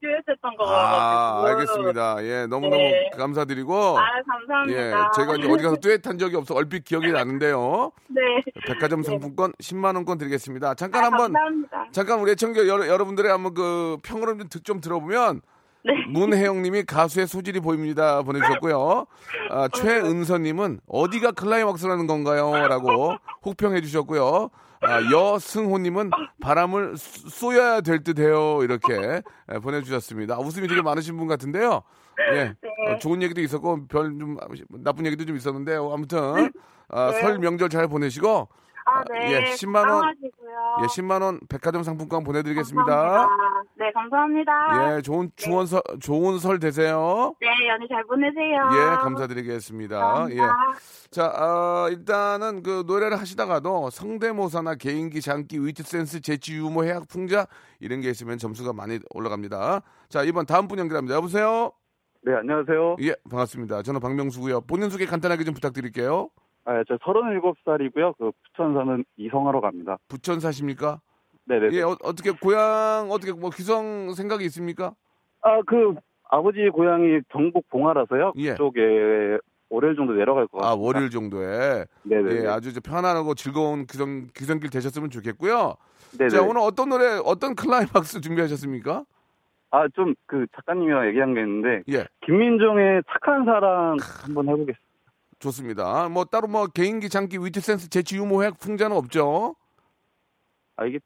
[0.00, 0.76] 듀엣했던 거거든요.
[0.76, 2.24] 아, 알겠습니다.
[2.24, 3.10] 예, 너무너무 네.
[3.16, 3.98] 감사드리고.
[3.98, 4.78] 아, 감사합니다.
[4.80, 7.92] 예, 제가 이제 어디 가서 듀엣한 적이 없어 얼핏 기억이 나는데요.
[8.08, 8.20] 네.
[8.66, 10.74] 백화점 상품권 10만 원권 드리겠습니다.
[10.74, 11.86] 잠깐 아, 한번 감사합니다.
[11.92, 12.34] 잠깐 우리
[12.68, 15.40] 여러, 여러분들의 한번 그 평을 좀, 듣- 좀 들어보면
[15.82, 15.92] 네.
[16.08, 19.06] 문혜영님이 가수의 소질이 보입니다 보내주셨고요.
[19.50, 24.50] 아, 최은서님은 어디가 클라이막스라는 건가요?라고 혹평해 주셨고요.
[24.82, 30.36] 아, 여승호님은 바람을 쏘- 쏘여야 될 듯해요 이렇게 예, 보내주셨습니다.
[30.36, 31.82] 아, 웃음이 되게 많으신 분 같은데요.
[32.34, 32.54] 예,
[32.92, 34.36] 어, 좋은 얘기도 있었고 별 좀
[34.82, 35.90] 나쁜 얘기도 좀 있었는데요.
[35.92, 36.50] 아무튼
[36.88, 37.20] 아, 네.
[37.20, 38.48] 설 명절 잘 보내시고
[38.90, 39.32] 아, 네.
[39.32, 40.14] 예, 10만 원.
[40.82, 42.84] 예, 10만 원 백화점 상품권 보내 드리겠습니다.
[42.84, 43.62] 감사합니다.
[43.76, 44.96] 네, 감사합니다.
[44.96, 47.34] 예, 좋은 좋은 설 좋은 설 되세요.
[47.40, 48.68] 네, 연휴 잘 보내세요.
[48.72, 49.98] 예, 감사드리겠습니다.
[49.98, 50.44] 감사합니다.
[50.44, 50.48] 예.
[51.10, 57.46] 자, 아, 일단은 그 노래를 하시다가도 성대모사나 개인기, 장기, 위트 센스, 재치, 유머, 해학, 풍자
[57.80, 59.82] 이런 게 있으면 점수가 많이 올라갑니다.
[60.08, 61.14] 자, 이번 다음 분 연결합니다.
[61.16, 61.72] 여보세요?
[62.22, 62.96] 네, 안녕하세요.
[63.00, 63.82] 예, 반갑습니다.
[63.82, 64.62] 저는 박명수고요.
[64.62, 66.28] 본인 소개 간단하게 좀 부탁드릴게요.
[66.64, 68.14] 아, 저 37살이고요.
[68.18, 69.98] 그 부천 사는 이성하러 갑니다.
[70.08, 71.00] 부천 사십니까?
[71.46, 71.70] 네네.
[71.72, 74.94] 예, 어, 어떻게 고향 어떻게 뭐 귀성 생각이 있습니까?
[75.42, 75.94] 아, 그
[76.28, 78.32] 아버지 고향이 경북 봉화라서요.
[78.36, 78.50] 예.
[78.52, 79.38] 그쪽에
[79.70, 80.68] 월요일 정도 내려갈 것 같습니다.
[80.68, 81.86] 아, 월요일 정도에.
[82.02, 82.42] 네네.
[82.42, 85.74] 예, 아주 이제 편안하고 즐거운 귀성, 귀성길 되셨으면 좋겠고요.
[86.18, 86.28] 네네.
[86.28, 89.04] 자, 오늘 어떤 노래, 어떤 클라이막스 준비하셨습니까?
[89.72, 94.80] 아, 좀 그 작가님이랑 얘기한 게 있는데 예, 김민종의 착한 사랑 한번 해 보겠습니다.
[95.40, 96.08] 좋습니다.
[96.08, 99.56] 뭐, 따로 뭐, 개인기, 장기, 위트 센스, 재치, 유머, 해학, 풍자는 없죠?
[100.76, 100.98] 아, 이게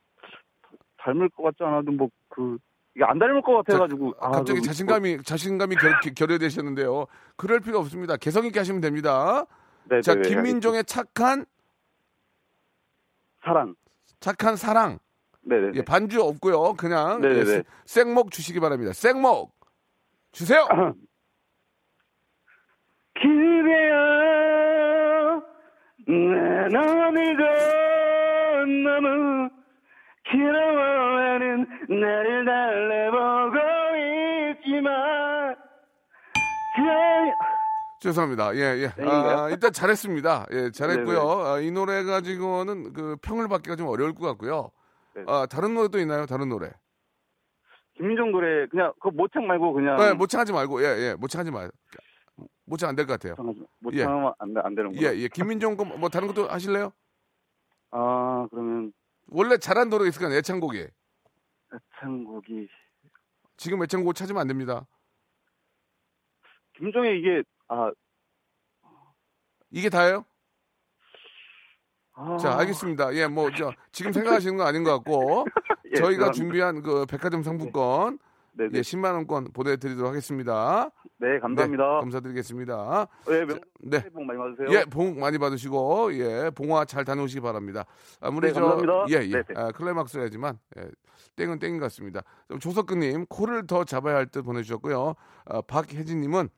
[0.99, 2.59] 닮을 것 같지 않아도 뭐 그
[2.97, 7.07] 이게 안 닮을 것 같아가지고 아, 갑자기 그, 자신감이, 자신감이 결, 결여되셨는데요.
[7.37, 8.17] 그럴 필요 없습니다.
[8.17, 9.47] 개성 있게 하시면 됩니다.
[9.89, 10.29] 네네, 자, 알겠습니다.
[10.43, 11.45] 김민종의 착한,
[13.45, 13.75] 사랑.
[14.21, 14.99] 착한 사랑.
[15.43, 15.73] 네네.
[15.75, 16.75] 예, 반주 없고요.
[16.75, 17.41] 그냥 네네네.
[17.41, 18.93] 예, 생- 생목 주시기 바랍니다.
[18.93, 19.55] 생목
[20.33, 20.67] 주세요.
[23.21, 23.84] 기대어
[26.07, 29.49] 난 어느덧 너무
[30.31, 33.57] 길어하는 나를 달래보고
[34.61, 35.55] 있지만
[36.77, 38.55] 그- 죄송합니다.
[38.57, 38.87] 예, 예.
[39.03, 39.49] 아?
[39.51, 40.47] 일단 잘했습니다.
[40.53, 41.21] 예, 잘했고요.
[41.47, 44.71] 아, 이 노래 가지고는 그 평을 받기가 좀 어려울 것 같고요.
[45.15, 45.23] 네.
[45.27, 46.27] 아, 다른 노래도 있나요?
[46.27, 46.71] 다른 노래?
[47.97, 51.71] 김민종 노래 그냥 그 모창 말고 그냥 네, 모창하지 말고, 예, 예, 모창하지 마요.
[52.65, 53.37] 모창 안 될 것 같아요.
[53.81, 55.19] 모창하면 안, 돼- 안 되는 예, 거예요.
[55.23, 55.29] 예.
[55.29, 56.93] 김민종 거뭐 다른 것도 하실래요?
[57.91, 58.93] 아 그러면
[59.29, 60.87] 원래 잘한 노래가 있을 거아요 애창곡이.
[61.75, 62.69] 애창곡이
[63.57, 64.87] 지금 애창곡 찾으면 안 됩니다.
[66.77, 67.91] 김종의 이게 아,
[69.71, 70.25] 이게 다예요?
[72.15, 73.15] 아 자, 알겠습니다.
[73.15, 75.47] 예, 뭐, 저, 지금 생각하시는 건 아닌 것 같고,
[75.91, 76.33] 예, 저희가 죄송합니다.
[76.33, 78.25] 준비한 그 백화점 상품권, 네,
[78.57, 78.69] 네.
[78.73, 80.91] 예, 10만 원권 보내드리도록 하겠습니다.
[81.19, 81.83] 네, 감사합니다.
[81.85, 83.09] 네, 감사드리겠습니다.
[83.27, 83.99] 네, 명- 네.
[83.99, 84.69] 새해 복 많이 받으세요.
[84.79, 87.85] 예, 복 많이 받으시고, 예, 봉화 잘 다녀오시기 바랍니다.
[88.21, 89.07] 아무리 네, 저, 감사합니다.
[89.11, 89.55] 예, 예, 네, 네.
[89.61, 90.89] 아, 클라이막스야지만, 예,
[91.37, 92.23] 땡은 땡인 것 같습니다.
[92.47, 95.15] 그럼 조석근님, 코를 더 잡아야 할 듯 보내주셨고요.
[95.47, 96.49] 아, 박혜진님은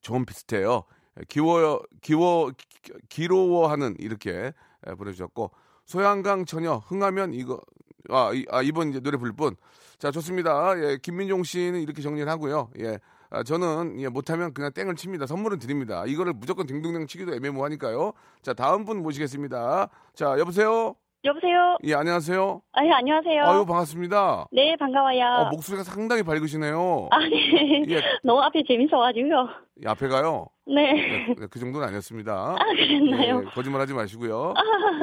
[0.00, 0.84] 좀 비슷해요.
[1.20, 4.52] 예, 기워요, 기워, 기- 기로워하는 이렇게
[4.86, 5.50] 예, 보내주셨고,
[5.84, 7.60] 소양강 처녀, 흥하면 이거,
[8.08, 9.56] 아, 이, 아, 이번 이제 노래 부를 분.
[9.98, 10.74] 자, 좋습니다.
[10.78, 12.70] 예, 김민종 씨는 이렇게 정리를 하고요.
[12.80, 12.98] 예,
[13.30, 15.26] 아, 저는 예, 못하면 그냥 땡을 칩니다.
[15.26, 16.04] 선물은 드립니다.
[16.06, 18.12] 이거를 무조건 딩동댕 치기도 애매모하니까요.
[18.42, 19.88] 자, 다음 분 모시겠습니다.
[20.14, 20.94] 자, 여보세요?
[21.24, 21.76] 여보세요?
[21.82, 22.62] 예, 안녕하세요.
[22.72, 23.42] 아, 예, 안녕하세요.
[23.42, 24.46] 아유, 반갑습니다.
[24.52, 25.24] 네, 반가워요.
[25.24, 27.08] 어, 목소리가 상당히 밝으시네요.
[27.10, 27.84] 아, 네.
[27.88, 28.00] 예.
[28.22, 29.48] 너무 앞에 재밌어가지고요.
[29.84, 30.46] 예, 앞에 가요.
[30.66, 31.34] 네.
[31.36, 32.32] 네, 그 정도는 아니었습니다.
[32.32, 33.42] 아, 그랬나요?
[33.44, 34.54] 예, 거짓말 하지 마시고요.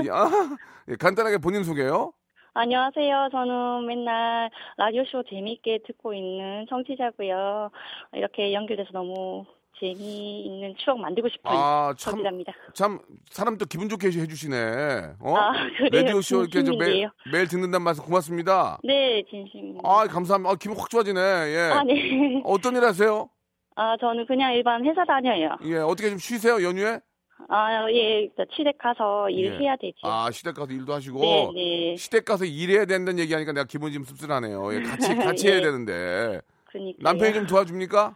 [0.06, 0.30] 예, 아,
[0.88, 2.14] 예, 간단하게 본인 소개요.
[2.58, 3.28] 안녕하세요.
[3.34, 7.70] 저는 맨날 라디오쇼 재미있게 듣고 있는 청취자고요.
[8.14, 9.44] 이렇게 연결돼서 너무
[9.78, 12.24] 재미있는 추억 만들고 싶은 아, 참.
[12.74, 14.56] 참, 사람 또 기분 좋게 해주시네.
[15.20, 15.36] 어?
[15.36, 16.02] 아, 그래요?
[16.04, 17.10] 라디오 쇼 이렇게 저 매일.
[17.30, 18.80] 매일 듣는단 말씀 고맙습니다.
[18.86, 19.82] 네, 진심입니다.
[19.84, 20.52] 아, 감사합니다.
[20.52, 21.20] 아, 기분 확 좋아지네.
[21.20, 21.72] 예.
[21.74, 22.42] 아, 네.
[22.46, 23.30] 어떤 일 하세요?
[23.76, 25.58] 아, 저는 그냥 일반 회사 다녀요.
[25.66, 27.02] 예, 어떻게 좀 쉬세요, 연휴에?
[27.48, 29.36] 아, 예, 저 시댁 가서 예.
[29.36, 29.98] 일해야 되지.
[30.04, 31.20] 아, 시댁 가서 일도 하시고.
[31.20, 31.96] 네, 네.
[31.98, 34.74] 시댁 가서 일해야 된다는 얘기하니까 내가 기분이 좀 씁쓸하네요.
[34.74, 35.62] 예, 같이, 같이 해야 예.
[35.62, 36.42] 되는데.
[36.66, 38.16] 그니까 남편이 좀 도와줍니까?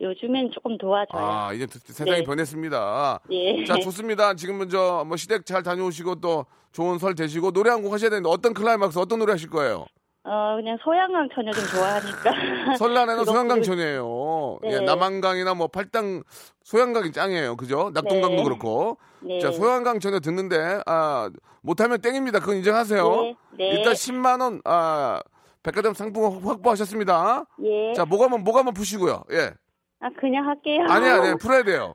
[0.00, 1.22] 요즘엔 조금 도와줘요.
[1.22, 2.24] 아, 이제 세상이 네.
[2.24, 3.20] 변했습니다.
[3.30, 3.64] 예.
[3.64, 4.34] 자, 좋습니다.
[4.34, 8.28] 지금 먼저 뭐 시댁 잘 다녀오시고 또 좋은 설 되시고 노래 한 곡 하셔야 되는데
[8.28, 9.86] 어떤 클라이막스 어떤 노래 하실 거예요?
[10.24, 12.76] 어 그냥 소양강 처녀 좀 좋아하니까.
[12.78, 14.58] 설날에는 소양강 전이에요.
[14.64, 14.80] 예, 네.
[14.84, 16.22] 남한강이나 뭐 팔당
[16.62, 17.56] 소양강이 짱이에요.
[17.56, 17.90] 그죠?
[17.92, 18.42] 낙동강도 네.
[18.44, 18.98] 그렇고.
[19.20, 19.40] 네.
[19.40, 21.28] 자, 소양강 전에 듣는데 아,
[21.60, 22.38] 못하면 땡입니다.
[22.38, 23.10] 그건 인정하세요.
[23.22, 23.68] 네, 네.
[23.70, 25.20] 일단 10만 원 아,
[25.64, 27.44] 백화점 상품 확보하셨습니다.
[27.64, 27.92] 예.
[27.94, 29.24] 자, 목 한번 목 한번 푸시고요.
[29.32, 29.52] 예.
[30.00, 30.84] 아 그냥 할게요.
[30.88, 31.94] 아니야, 네, 풀어야 돼요.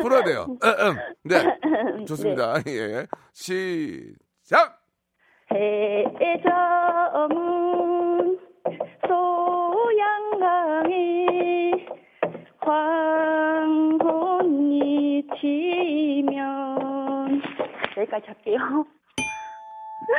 [0.00, 0.46] 풀어야 돼요.
[1.24, 1.42] 네,
[2.08, 2.56] 좋습니다.
[2.66, 4.81] 예, 시작.
[6.20, 7.38] 해저문
[9.06, 11.26] 소양강에
[13.92, 17.42] 황혼이 지면
[17.96, 18.58] 여기까지 할게요.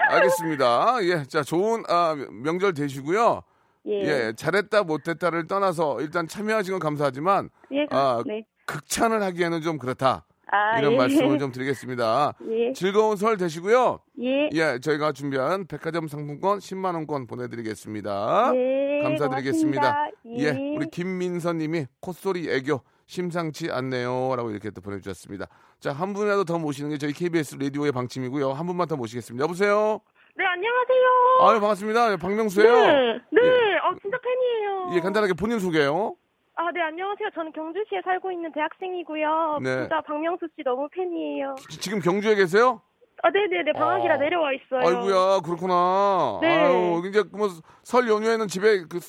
[0.10, 0.98] 알겠습니다.
[1.04, 3.41] 예, 자, 좋은 아, 명절 되시고요.
[3.88, 3.91] 예.
[3.91, 8.43] 예, 잘했다 못했다를 떠나서 일단 참여하신 건 감사하지만 예, 아, 네.
[8.65, 10.26] 극찬을 하기에는 좀 그렇다.
[10.54, 10.98] 아, 이런 예.
[10.98, 12.36] 말씀을 좀 드리겠습니다.
[12.52, 12.74] 예.
[12.74, 14.00] 즐거운 설 되시고요.
[14.22, 14.50] 예.
[14.54, 18.52] 예, 저희가 준비한 백화점 상품권 10만 원권 보내드리겠습니다.
[18.56, 20.10] 예, 감사드리겠습니다.
[20.38, 20.50] 예, 예.
[20.76, 25.48] 우리 김민서님이 콧소리 애교 심상치 않네요라고 이렇게 또 보내주셨습니다.
[25.80, 28.52] 자, 한 분이라도 더 모시는 게 저희 KBS 라디오의 방침이고요.
[28.54, 29.44] 한 분만 더 모시겠습니다.
[29.44, 30.02] 여보세요.
[30.36, 31.04] 네, 안녕하세요.
[31.42, 32.18] 아유 반갑습니다.
[32.18, 32.72] 박명수예요.
[32.76, 33.78] 네, 네, 예.
[33.78, 34.92] 어, 진짜 팬이에요.
[34.94, 36.16] 예, 간단하게 본인 소개요.
[36.56, 37.30] 아, 네, 안녕하세요.
[37.34, 39.60] 저는 경주시에 살고 있는 대학생이고요.
[39.63, 39.80] 네.
[39.82, 41.56] 진짜 박명수 씨 너무 팬이에요.
[41.70, 42.82] 지- 지금 경주에 계세요?
[43.24, 44.18] 아, 네네네, 방학이라 아.
[44.18, 44.82] 내려와 있어요.
[44.82, 46.39] 아이고야 그렇구나.
[46.42, 46.66] 네.
[46.66, 47.48] 아유 이제 뭐
[47.84, 49.00] 설 연휴에는 집에 그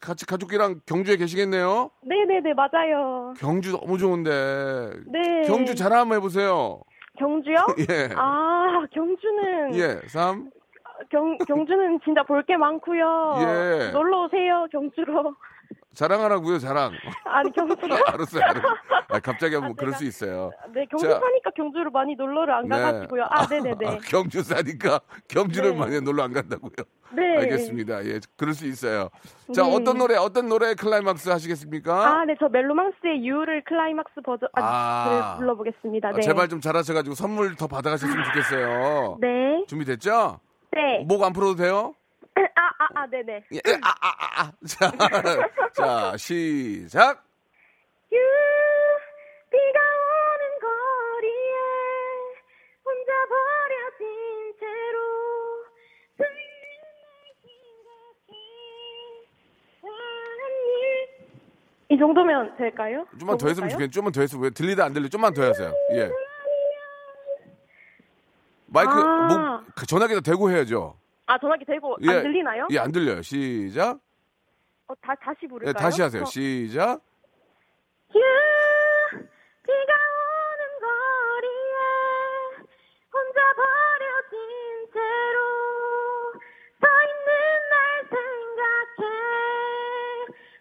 [0.00, 1.90] 같이 가족이랑 경주에 계시겠네요.
[2.02, 3.34] 네네네, 맞아요.
[3.38, 4.90] 경주 너무 좋은데.
[5.06, 5.42] 네.
[5.46, 6.80] 경주 자랑 한번 해보세요.
[7.18, 7.56] 경주요?
[7.90, 8.08] 예.
[8.14, 9.74] 아, 경주는.
[9.74, 10.50] 예, 삼.
[11.10, 13.34] 경, 경주는 진짜 볼 게 많고요.
[13.40, 13.90] 예.
[13.92, 15.34] 놀러 오세요, 경주로.
[15.94, 16.92] 자랑하라고요, 자랑.
[17.24, 17.94] 아니, 경주로.
[18.08, 18.62] 알았어요, 알았어요.
[19.08, 20.50] 아, 갑자기 한번 아, 그럴 수 있어요.
[20.72, 21.18] 네, 경주 자.
[21.20, 22.76] 사니까 경주를 많이 놀러를 안 네.
[22.78, 23.24] 가가지고요.
[23.28, 23.86] 아, 네 네네.
[23.86, 25.76] 아, 경주 사니까 경주를 네.
[25.76, 26.72] 많이 놀러 안 간다고요.
[27.14, 27.36] 네.
[27.40, 28.06] 알겠습니다.
[28.06, 29.10] 예, 그럴 수 있어요.
[29.54, 29.74] 자, 네.
[29.74, 31.92] 어떤 노래, 어떤 노래 클라이막스 하시겠습니까?
[32.20, 35.08] 아, 네, 저 멜로망스의 You를 클라이막스 버전 아, 아.
[35.34, 36.08] 를 불러보겠습니다.
[36.08, 36.22] 아, 네.
[36.22, 39.18] 제발 좀 잘하셔가지고 선물 더 받아가셨으면 좋겠어요.
[39.20, 39.64] 네.
[39.68, 40.40] 준비됐죠?
[40.74, 41.04] 네.
[41.06, 41.94] 목 안 풀어도 돼요?
[42.34, 42.40] 아,
[42.78, 43.44] 아, 아, 네네.
[43.52, 44.52] 예, 아, 아, 아, 아.
[44.66, 44.90] 자,
[45.74, 47.24] 자, 시작.
[48.12, 48.16] You,
[49.50, 51.54] 비가 오는 거리에
[52.84, 55.22] 혼자 버려진 채로
[61.90, 63.06] 이 정도면 될까요?
[63.18, 63.68] 좀만 더 했으면?
[63.68, 63.90] 좋겠네.
[63.90, 65.10] 좀만 더 했으면 왜 들리다 안 들리?
[65.10, 65.74] 좀만 더 하세요.
[65.92, 66.10] 예.
[68.66, 69.62] 마이크 아.
[69.66, 70.96] 목그 전화기에다 대고 해야죠.
[71.32, 72.10] 아, 전화기 대고 예.
[72.10, 72.68] 안 들리나요?
[72.70, 73.22] 예, 안 들려요.
[73.22, 73.98] 시작.
[74.86, 75.70] 어, 다, 다시 부를까요?
[75.70, 76.22] 예, 다시 하세요.
[76.22, 76.26] 어.
[76.26, 77.00] 시작.
[78.14, 78.20] 유,
[79.62, 81.78] 비가 오는 거리에
[83.10, 84.36] 혼자 버려진
[84.92, 85.38] 채로
[86.78, 87.32] 서 있는
[87.70, 87.80] 날
[88.12, 89.08] 생각해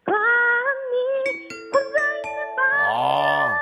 [0.06, 0.96] 봤니
[1.74, 2.60] 혼자 있는 밤
[2.96, 3.60] 아.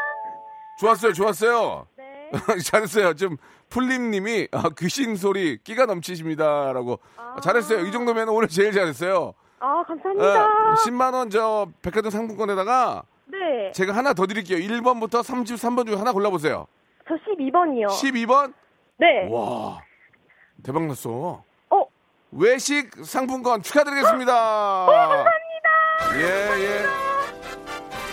[0.80, 1.13] 좋았어요.
[1.13, 1.88] 좋았어요.
[2.32, 2.60] 네.
[2.63, 3.13] 잘했어요.
[3.13, 3.38] 지금
[3.70, 7.86] 풀림님이 아, 귀신 소리 끼가 넘치십니다라고 아, 잘했어요.
[7.86, 9.34] 이 정도면 오늘 제일 잘했어요.
[9.62, 13.72] 아 어, 감사합니다 10만 원 저 백화점 상품권에다가 네.
[13.74, 14.58] 제가 하나 더 드릴게요.
[14.58, 16.65] 1번부터 33번 중에 하나 골라보세요.
[17.08, 18.54] 저 12번이요 12번?
[18.98, 19.28] 네.
[19.32, 19.82] 와
[20.63, 21.44] 대박 났어.
[21.70, 21.86] 어,
[22.32, 24.34] 외식 상품권 축하드리겠습니다.
[24.34, 25.30] 감사합니다.
[26.15, 27.09] 예, 예.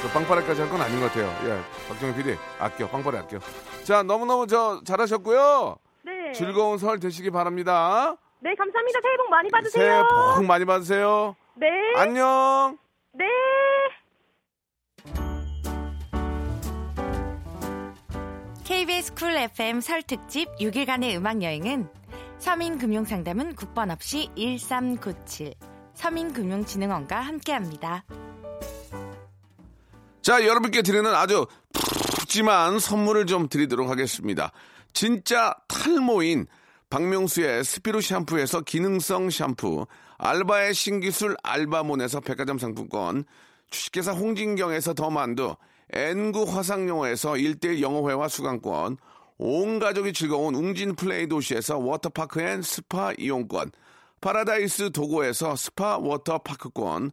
[0.02, 1.26] 저 빵빠레까지 할 건 아닌 것 같아요.
[1.48, 1.88] 예.
[1.88, 3.38] 박정희 PD, 아껴, 빵빠레 아껴.
[3.84, 5.76] 자, 너무너무 저 잘하셨고요.
[6.04, 6.32] 네.
[6.32, 8.16] 즐거운 설 되시기 바랍니다.
[8.40, 9.00] 네, 감사합니다.
[9.02, 10.08] 새해 복 많이 새해 받으세요.
[10.36, 11.36] 복 많이 받으세요.
[11.54, 11.66] 네.
[11.96, 12.78] 안녕.
[13.12, 13.24] 네.
[18.64, 21.88] KBS 쿨 FM 설 특집 6일간의 음악 여행은
[22.38, 25.54] 서민 금융 상담은 국번 없이 1397
[25.94, 28.04] 서민금융진흥원과 함께합니다.
[30.26, 34.50] 자, 여러분께 드리는 아주 푸짐한 선물을 좀 드리도록 하겠습니다.
[34.92, 36.48] 진짜 탈모인
[36.90, 39.86] 박명수의 스피루 샴푸에서 기능성 샴푸,
[40.18, 43.24] 알바의 신기술 알바몬에서 백화점 상품권,
[43.70, 45.54] 주식회사 홍진경에서 더 만두,
[45.92, 48.96] N구 화상영어에서 1대1 영어회화 수강권,
[49.38, 53.70] 온 가족이 즐거운 웅진 플레이 도시에서 워터파크 and 스파 이용권,
[54.20, 57.12] 파라다이스 도고에서 스파 워터파크권,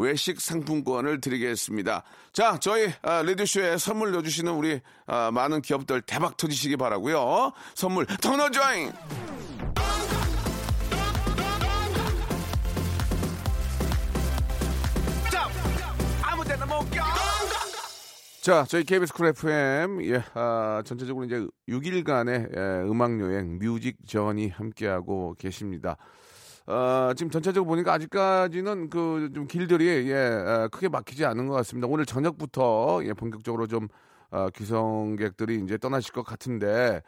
[0.00, 2.02] 외식 상품권을 드리겠습니다.
[2.32, 7.52] 자, 저희 아, 라디오쇼에 선물 넣어주시는 우리 아, 많은 기업들 대박 터지시기 바라고요.
[7.74, 8.92] 선물 터너조잉!
[18.40, 25.34] 자, 저희 KBS 쿨 FM, 예, 아, 전체적으로 이제 6일간의 예, 음악여행, music journey 함께하고
[25.38, 25.98] 계십니다.
[26.70, 31.88] 어, 지금 전체적으로 보니까 아직까지는 그 좀 길들이, 예, 아, 크게 막히지 않은 것 같습니다.
[31.88, 33.88] 오늘 저녁부터, 예, 본격적으로 좀,
[34.30, 37.02] 아, 귀성객들이 이제 떠나실 것 같은데,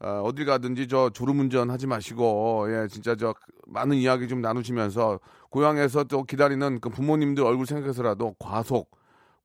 [0.00, 3.34] 어, 어딜 가든지 저 졸음운전 하지 마시고, 예, 진짜 저
[3.66, 5.18] 많은 이야기 좀 나누시면서,
[5.50, 8.90] 고향에서 또 기다리는 그 부모님들 얼굴 생각해서라도 과속,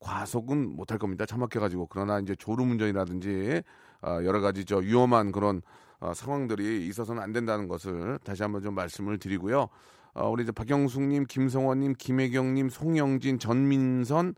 [0.00, 1.26] 과속은 못할 겁니다.
[1.26, 3.62] 차 막혀가지고 그러나 이제 졸음 운전이라든지
[4.02, 5.62] 어, 여러 가지 저 위험한 그런
[6.00, 9.68] 어, 상황들이 있어서는 안 된다는 것을 다시 한번 좀 말씀을 드리고요.
[10.14, 14.34] 어, 우리 이제 박영숙님, 김성원님, 김혜경님, 송영진, 전민선,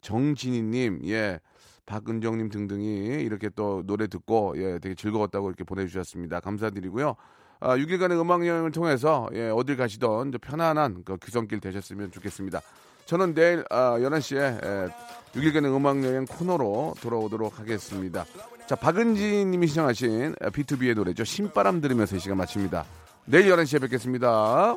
[0.00, 1.40] 정진희님, 예,
[1.86, 6.40] 박은정님 등등이 이렇게 또 노래 듣고 예, 되게 즐거웠다고 이렇게 보내주셨습니다.
[6.40, 7.14] 감사드리고요.
[7.60, 12.60] 아, 6일간의 음악 여행을 통해서 예, 어딜 가시던 편안한 그 귀성길 되셨으면 좋겠습니다.
[13.06, 14.88] 저는 내일 아, 11시에 에,
[15.34, 18.24] 6일간의 음악여행 코너로 돌아오도록 하겠습니다.
[18.66, 21.24] 자, 박은지 님이 시청하신 B2B의 노래죠.
[21.24, 22.84] 신바람 들으면서 이 시간 마칩니다.
[23.26, 24.76] 내일 11시에 뵙겠습니다.